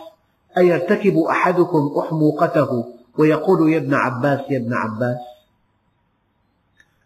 أيرتكب 0.57 1.17
أحدكم 1.17 1.93
أحموقته؟ 1.99 2.85
ويقول 3.17 3.73
يا 3.73 3.77
ابن 3.77 3.93
عباس 3.93 4.39
يا 4.49 4.57
ابن 4.57 4.73
عباس. 4.73 5.17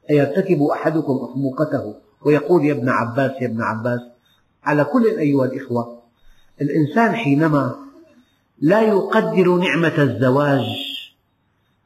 أيرتكب 0.10 0.62
أحدكم 0.64 1.30
أحموقته؟ 1.30 1.96
ويقول 2.26 2.66
يا 2.66 2.74
ابن 2.74 2.90
عباس 2.90 3.32
يا 3.42 3.48
ابن 3.48 3.62
عباس. 3.62 4.00
على 4.64 4.84
كل 4.84 5.06
أيها 5.06 5.46
الإخوة 5.46 6.00
الإنسان 6.62 7.16
حينما 7.16 7.76
لا 8.62 8.82
يقدر 8.82 9.56
نعمة 9.56 9.98
الزواج 9.98 10.66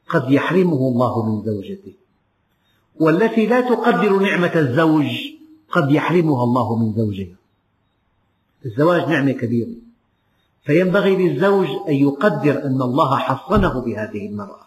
قد 0.08 0.30
يحرمه 0.30 0.88
الله 0.88 1.22
من 1.26 1.44
زوجته. 1.44 1.94
والتي 3.00 3.46
لا 3.46 3.60
تقدر 3.60 4.18
نعمة 4.18 4.54
الزوج 4.54 5.06
قد 5.70 5.90
يحرمها 5.90 6.44
الله 6.44 6.76
من 6.76 6.92
زوجها. 6.92 7.36
الزواج 8.64 9.08
نعمة 9.08 9.32
كبيرة. 9.32 9.74
فينبغي 10.64 11.16
للزوج 11.16 11.68
أن 11.88 11.94
يقدر 11.94 12.64
أن 12.64 12.82
الله 12.82 13.16
حصنه 13.18 13.80
بهذه 13.80 14.26
المرأة 14.26 14.64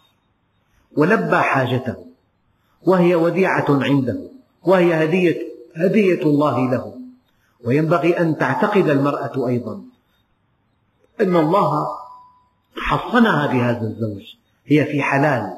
ولبى 0.97 1.37
حاجته 1.37 1.95
وهي 2.83 3.15
وديعة 3.15 3.65
عنده 3.69 4.19
وهي 4.63 5.03
هدية, 5.03 5.41
هدية 5.75 6.21
الله 6.21 6.71
له. 6.71 6.93
وينبغي 7.65 8.19
أن 8.19 8.37
تعتقد 8.37 8.89
المرأة 8.89 9.47
أيضا 9.47 9.81
أن 11.21 11.35
الله 11.35 11.87
حصنها 12.77 13.47
بهذا 13.47 13.87
الزوج. 13.87 14.23
هي 14.65 14.85
في 14.85 15.01
حلال 15.01 15.57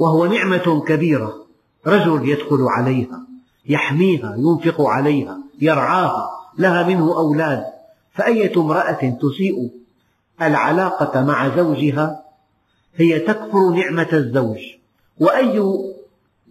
وهو 0.00 0.26
نعمة 0.26 0.84
كبيرة. 0.86 1.46
رجل 1.86 2.28
يدخل 2.28 2.62
عليها 2.62 3.22
يحميها 3.66 4.36
ينفق 4.36 4.80
عليها 4.80 5.38
يرعاها. 5.60 6.41
لها 6.58 6.88
منه 6.88 7.18
أولاد 7.18 7.64
فأية 8.12 8.56
امرأة 8.56 9.18
تسيء 9.20 9.70
العلاقة 10.42 11.24
مع 11.24 11.56
زوجها؟ 11.56 12.22
هي 12.96 13.18
تكفر 13.18 13.70
نعمة 13.70 14.08
الزوج 14.12 14.58
وأي 15.20 15.58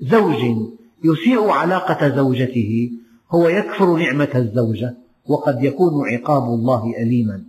زوج 0.01 0.37
يسيء 1.03 1.49
علاقة 1.49 2.15
زوجته؟ 2.15 2.91
هو 3.31 3.47
يكفر 3.47 3.95
نعمة 3.95 4.29
الزوجة 4.35 4.93
وقد 5.27 5.63
يكون 5.63 6.09
عقاب 6.09 6.43
الله 6.43 6.93
أليما. 6.97 7.43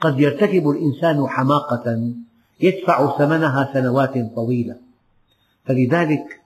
قد 0.00 0.20
يرتكب 0.20 0.68
الإنسان 0.68 1.26
حماقة 1.28 2.12
يدفع 2.60 3.18
ثمنها 3.18 3.70
سنوات 3.74 4.34
طويلة. 4.36 4.76
فلذلك 5.64 6.40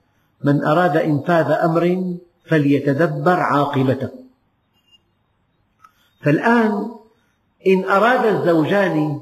من 0.45 0.65
أراد 0.65 0.97
إنفاذ 0.97 1.51
أمر 1.51 2.15
فليتدبر 2.45 3.41
عاقبته. 3.41 4.26
فالآن 6.21 6.91
إن 7.67 7.85
أراد 7.85 8.27
الزوجان 8.27 9.21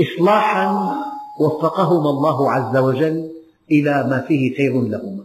إصلاحا 0.00 0.96
وفقهما 1.40 2.10
الله 2.10 2.52
عز 2.52 2.76
وجل 2.76 3.30
إلى 3.70 4.06
ما 4.10 4.24
فيه 4.28 4.56
خير 4.56 4.82
لهما. 4.82 5.24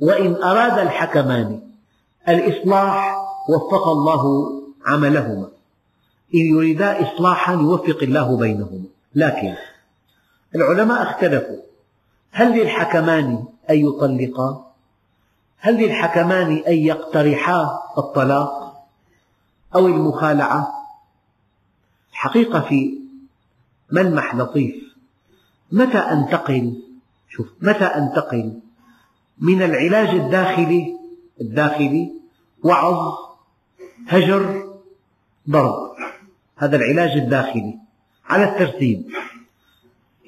وإن 0.00 0.42
أراد 0.42 0.78
الحكمان 0.78 1.60
الإصلاح 2.28 3.16
وفق 3.48 3.88
الله 3.88 4.52
عملهما. 4.86 5.48
إن 6.34 6.40
يريدا 6.40 7.02
إصلاحا 7.02 7.52
يوفق 7.52 8.02
الله 8.02 8.36
بينهما. 8.36 8.84
لكن 9.14 9.54
العلماء 10.54 11.02
اختلفوا. 11.02 11.62
هل 12.30 12.58
للحكمان 12.60 13.44
أن 13.70 13.76
يطلقا؟ 13.86 14.72
هل 15.58 15.76
للحكمان 15.84 16.62
أن 16.68 16.74
يقترحا 16.74 17.82
الطلاق؟ 17.98 18.71
أو 19.74 19.86
المخالعة. 19.86 20.72
الحقيقة 22.12 22.60
في 22.60 22.98
ملمح 23.92 24.34
لطيف. 24.34 24.74
متى 25.72 25.98
أنتقل؟ 25.98 26.82
شوف 27.28 27.46
متى 27.60 27.84
أنتقل؟ 27.84 28.60
من 29.38 29.62
العلاج 29.62 30.08
الداخلي 30.08 30.96
الداخلي 31.40 32.12
وعظ 32.62 33.14
هجر 34.08 34.72
ضرب. 35.50 35.92
هذا 36.56 36.76
العلاج 36.76 37.10
الداخلي. 37.10 37.78
على 38.24 38.44
الترتيب. 38.44 39.10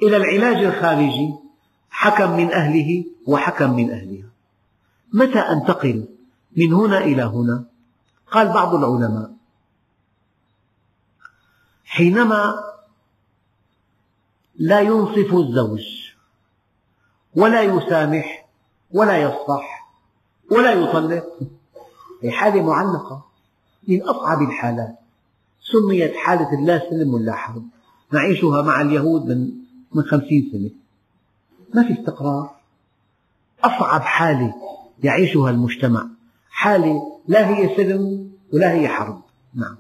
إلى 0.03 0.17
العلاج 0.17 0.65
الخارجي 0.65 1.35
حكم 1.91 2.37
من 2.37 2.53
أهله 2.53 3.05
وحكم 3.27 3.77
من 3.77 3.91
أهلها. 3.91 4.29
متى 5.13 5.39
أنتقل؟ 5.39 6.09
من 6.57 6.73
هنا 6.73 6.99
إلى 6.99 7.23
هنا. 7.23 7.65
قال 8.35 8.49
بعض 8.49 8.75
العلماء 8.75 9.31
حينما 11.85 12.65
لا 14.57 14.81
ينصف 14.81 15.35
الزوج 15.35 16.13
ولا 17.37 17.63
يسامح 17.63 18.47
ولا 18.91 19.19
يصفح 19.19 19.91
ولا 20.51 20.73
يطلق 20.73 21.25
هي 22.23 22.31
حالة 22.31 22.63
معلقة 22.63 23.25
من 23.89 24.03
أصعب 24.03 24.43
الحالات. 24.43 24.99
سميت 25.63 26.17
حالة 26.17 26.53
اللا 26.53 26.91
سلم 26.91 27.15
ولا 27.15 27.33
حرب 27.33 27.65
نعيشها 28.13 28.63
مع 28.63 28.81
اليهود 28.81 29.27
من 29.27 29.51
من 29.93 30.03
خمسين 30.03 30.51
سنة. 30.53 30.71
ما 31.75 31.89
في 31.89 32.01
استقرار. 32.01 32.51
أصعب 33.65 34.01
حالة 34.01 34.55
يعيشها 35.03 35.51
المجتمع. 35.51 36.07
حالة 36.51 37.14
لا 37.29 37.49
هي 37.49 37.77
سلم 37.77 38.31
ولا 38.53 38.73
هي 38.73 38.89
حرب. 38.89 39.21
نعم. 39.55 39.77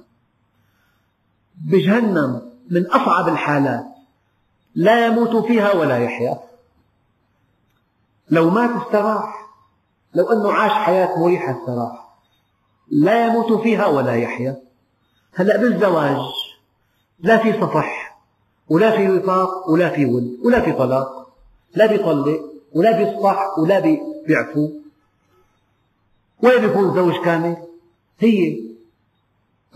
بجهنم 1.65 2.43
من 2.71 2.87
أصعب 2.87 3.29
الحالات. 3.29 3.85
لا 4.75 5.07
يموت 5.07 5.47
فيها 5.47 5.73
ولا 5.73 5.99
يحيا. 5.99 6.41
لو 8.31 8.51
مات 8.51 8.71
استراح 8.71 9.51
لو 10.15 10.33
أنه 10.33 10.53
عاش 10.53 10.73
حياة 10.73 11.19
مريحة 11.19 11.63
استراح. 11.63 12.15
لا 12.91 13.27
يموت 13.27 13.63
فيها 13.63 13.87
ولا 13.87 14.15
يحيا. 14.15 14.63
هلأ 15.35 15.57
بالزواج 15.57 16.19
لا 17.21 17.37
في 17.39 17.53
صفح 17.53 18.19
ولا 18.69 18.91
في 18.91 19.11
وفاق 19.11 19.71
ولا 19.71 19.89
في 19.89 20.07
ود 20.07 20.39
ولا 20.45 20.61
في 20.61 20.73
طلاق. 20.73 21.35
لا 21.75 21.87
بيطلق 21.87 22.41
ولا 22.75 22.97
بيصفح 22.97 23.59
ولا 23.59 23.99
بيعفو 24.27 24.84
وين 26.45 26.67
بيكون 26.67 26.95
زوج 26.95 27.15
كامل؟ 27.25 27.57
هي. 28.19 28.61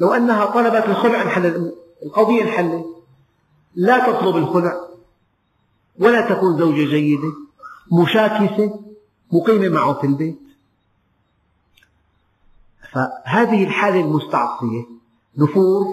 لو 0.01 0.13
أنها 0.13 0.47
طلبت 0.47 0.89
الخلع 0.89 1.23
انحل 1.23 1.73
القضية 2.03 2.43
انحلت 2.43 2.87
لا 3.75 3.99
تطلب 3.99 4.37
الخلع 4.37 4.89
ولا 5.99 6.29
تكون 6.35 6.59
زوجة 6.59 6.85
جيدة 6.85 7.33
مشاكسة 7.93 8.81
مقيمة 9.33 9.69
معه 9.69 9.95
في 10.01 10.07
البيت. 10.07 10.39
فهذه 12.93 13.65
الحالة 13.65 14.01
المستعصية 14.01 14.85
نفور 15.39 15.87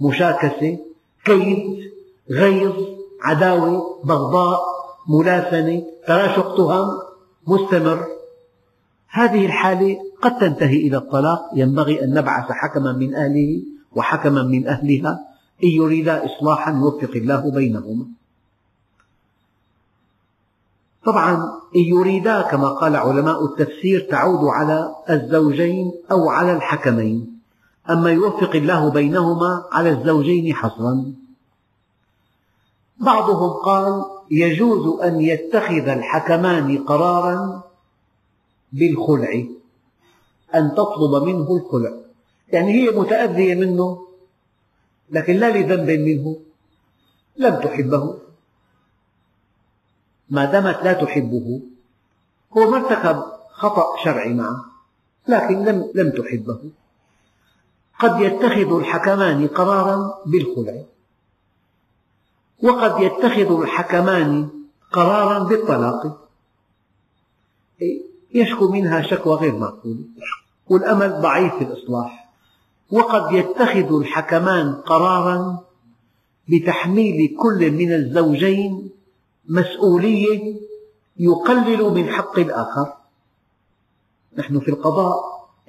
مشاكسة 0.00 0.78
كيد 1.24 1.92
غيظ 2.30 2.74
عداوة 3.22 4.02
بغضاء 4.04 4.60
ملاسنة 5.08 5.82
تراشق 6.06 6.56
تهم 6.56 6.98
مستمر. 7.46 8.21
هذه 9.12 9.46
الحالة 9.46 9.98
قد 10.22 10.38
تنتهي 10.38 10.76
إلى 10.76 10.96
الطلاق. 10.96 11.40
ينبغي 11.54 12.04
أن 12.04 12.14
نبعث 12.14 12.52
حكما 12.52 12.92
من 12.92 13.14
أهله 13.14 13.62
وحكما 13.92 14.42
من 14.42 14.68
أهلها 14.68 15.20
إن 15.64 15.68
يريدا 15.68 16.26
إصلاحا 16.26 16.72
يوفق 16.72 17.10
الله 17.14 17.50
بينهما. 17.50 18.06
طبعا 21.04 21.34
إن 21.76 21.80
يريدا 21.80 22.42
كما 22.42 22.68
قال 22.68 22.96
علماء 22.96 23.44
التفسير 23.44 24.08
تعود 24.10 24.44
على 24.44 24.94
الزوجين 25.10 25.92
أو 26.10 26.30
على 26.30 26.52
الحكمين. 26.52 27.38
أما 27.90 28.10
يوفق 28.10 28.56
الله 28.56 28.90
بينهما 28.90 29.64
على 29.72 29.90
الزوجين 29.90 30.54
حصرا. 30.54 31.12
بعضهم 32.98 33.50
قال 33.50 34.04
يجوز 34.30 35.00
أن 35.00 35.20
يتخذ 35.20 35.88
الحكمان 35.88 36.78
قرارا 36.78 37.62
بالخلع 38.72 39.44
أن 40.54 40.74
تطلب 40.74 41.22
منه 41.22 41.56
الخلع. 41.56 41.92
يعني 42.48 42.72
هي 42.72 42.90
متأذية 42.90 43.54
منه 43.54 44.06
لكن 45.10 45.36
لا 45.36 45.50
لذنب 45.56 45.90
منه 45.90 46.40
لم 47.36 47.54
تحبه. 47.60 48.18
ما 50.30 50.44
دامت 50.44 50.84
لا 50.84 50.92
تحبه 50.92 51.60
هو 52.56 52.70
ما 52.70 52.76
ارتكب 52.76 53.22
خطأ 53.50 54.04
شرعي 54.04 54.34
معه 54.34 54.64
لكن 55.28 55.64
لم 55.64 55.92
لم 55.94 56.10
تحبه. 56.10 56.70
قد 57.98 58.20
يتخذ 58.20 58.76
الحكمان 58.76 59.46
قرارا 59.46 60.22
بالخلع 60.26 60.82
وقد 62.62 63.02
يتخذ 63.02 63.60
الحكمان 63.60 64.48
قرارا 64.92 65.38
بالطلاق. 65.38 66.28
يشكو 68.34 68.68
منها 68.68 69.02
شكوى 69.02 69.34
غير 69.34 69.56
معقولة 69.56 70.04
والأمل 70.68 71.20
ضعيف 71.20 71.54
في 71.54 71.64
الإصلاح. 71.64 72.28
وقد 72.90 73.32
يتخذ 73.32 74.00
الحكمان 74.00 74.72
قرارا 74.74 75.64
بتحميل 76.48 77.36
كل 77.40 77.70
من 77.70 77.92
الزوجين 77.92 78.90
مسؤولية 79.48 80.60
يقلل 81.16 81.94
من 81.94 82.08
حق 82.08 82.38
الآخر. 82.38 82.92
نحن 84.38 84.60
في 84.60 84.68
القضاء 84.68 85.14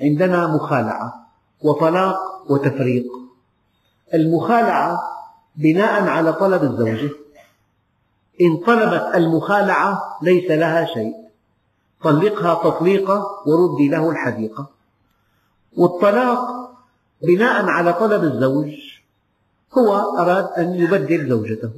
عندنا 0.01 0.47
مخالعة 0.47 1.27
وطلاق 1.61 2.17
وتفريق. 2.49 3.05
المخالعة 4.13 4.99
بناء 5.55 6.07
على 6.07 6.33
طلب 6.33 6.63
الزوجة. 6.63 7.09
إن 8.41 8.57
طلبت 8.57 9.15
المخالعة 9.15 10.17
ليس 10.21 10.51
لها 10.51 10.85
شيء. 10.85 11.22
طلقها 12.03 12.53
تطليقة 12.69 13.43
وردي 13.45 13.87
له 13.89 14.09
الحديقة. 14.09 14.69
والطلاق 15.77 16.39
بناء 17.21 17.65
على 17.65 17.93
طلب 17.93 18.23
الزوج 18.23 18.73
هو 19.77 20.17
أراد 20.17 20.45
أن 20.57 20.73
يبدل 20.75 21.29
زوجته. 21.29 21.71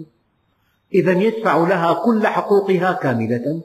إذا 0.94 1.12
يدفع 1.12 1.58
لها 1.58 1.94
كل 1.94 2.28
حقوقها 2.28 2.94
كاملة 2.94 3.62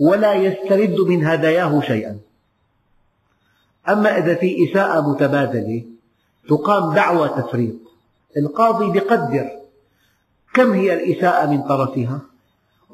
ولا 0.00 0.34
يسترد 0.34 1.00
من 1.00 1.26
هداياه 1.26 1.80
شيئا. 1.80 2.18
أما 3.88 4.18
إذا 4.18 4.34
في 4.34 4.70
إساءة 4.70 5.10
متبادلة 5.10 5.84
تقام 6.48 6.94
دعوى 6.94 7.28
تفريط 7.28 7.74
القاضي 8.36 8.98
يقدر 8.98 9.50
كم 10.54 10.72
هي 10.72 10.94
الإساءة 10.94 11.46
من 11.46 11.62
طرفها 11.62 12.20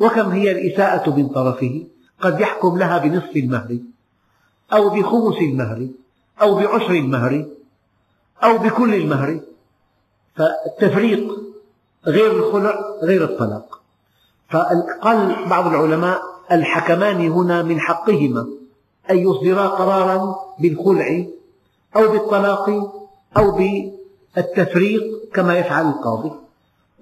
وكم 0.01 0.31
هي 0.31 0.53
الإساءة 0.53 1.11
من 1.17 1.29
طرفه. 1.29 1.87
قد 2.23 2.41
يحكم 2.41 2.79
لها 2.79 2.99
بنصف 2.99 3.37
المهر 3.37 3.79
أو 4.73 4.89
بخمس 4.89 5.39
المهر 5.39 5.89
أو 6.43 6.55
بعشر 6.55 6.91
المهر 6.91 7.47
أو 8.45 8.59
بكل 8.59 8.95
المهر. 8.95 9.41
فالتفريق 10.37 11.33
غير 12.07 12.33
الخلع 12.33 12.81
غير 13.03 13.25
الطلاق. 13.25 13.81
فقال 14.51 15.49
بعض 15.49 15.67
العلماء 15.67 16.23
الحكمان 16.53 17.31
هنا 17.31 17.63
من 17.63 17.81
حقهما 17.81 18.47
أن 19.11 19.19
يصدرا 19.19 19.67
قرارا 19.67 20.37
بالخلع 20.59 21.27
أو 21.97 22.09
بالطلاق 22.09 22.71
أو 23.37 23.51
بالتفريق 23.51 25.03
كما 25.35 25.59
يفعل 25.59 25.89
القاضي. 25.89 26.33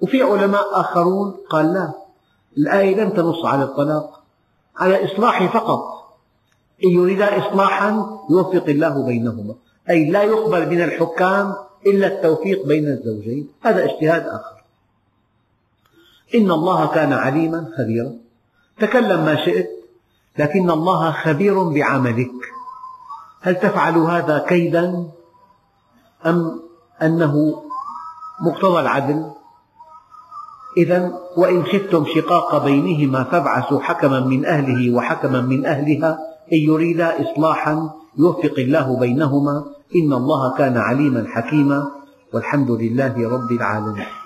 وفي 0.00 0.22
علماء 0.22 0.80
آخرون 0.80 1.36
قال 1.50 1.72
لا 1.72 1.92
الآية 2.58 2.96
لم 2.96 3.10
تنص 3.10 3.44
على 3.44 3.64
الطلاق. 3.64 4.19
على 4.80 5.04
إصلاح 5.04 5.52
فقط. 5.52 5.82
إن 6.84 6.90
يريدا 6.90 7.38
إصلاحا 7.38 8.18
يوفق 8.30 8.64
الله 8.68 9.06
بينهما. 9.06 9.54
أي 9.90 10.10
لا 10.10 10.22
يقبل 10.22 10.70
من 10.70 10.80
الحكام 10.82 11.54
إلا 11.86 12.06
التوفيق 12.06 12.66
بين 12.66 12.88
الزوجين. 12.88 13.48
هذا 13.62 13.84
اجتهاد 13.84 14.26
آخر. 14.26 14.64
إن 16.34 16.50
الله 16.50 16.86
كان 16.86 17.12
عليما 17.12 17.66
خبيرا. 17.78 18.12
تكلم 18.80 19.24
ما 19.24 19.44
شئت 19.44 19.70
لكن 20.38 20.70
الله 20.70 21.12
خبير 21.12 21.62
بعملك. 21.62 22.32
هل 23.40 23.54
تفعل 23.54 23.98
هذا 23.98 24.38
كيدا؟ 24.48 25.08
أم 26.26 26.62
أنه 27.02 27.62
مقتضى 28.40 28.80
العدل؟ 28.80 29.30
إذا 30.80 31.12
وإن 31.36 31.64
خفتم 31.64 32.04
شقاق 32.14 32.64
بينهما 32.64 33.24
فابعثوا 33.24 33.80
حكما 33.80 34.20
من 34.20 34.46
أهله 34.46 34.94
وحكما 34.96 35.40
من 35.40 35.66
أهلها 35.66 36.18
إن 36.52 36.58
يريدا 36.58 37.08
إصلاحا 37.22 37.90
يوفق 38.18 38.54
الله 38.58 39.00
بينهما 39.00 39.64
إن 39.96 40.12
الله 40.12 40.56
كان 40.58 40.76
عليما 40.76 41.24
حكيما 41.28 41.84
والحمد 42.32 42.70
لله 42.70 43.14
رب 43.28 43.50
العالمين. 43.52 44.19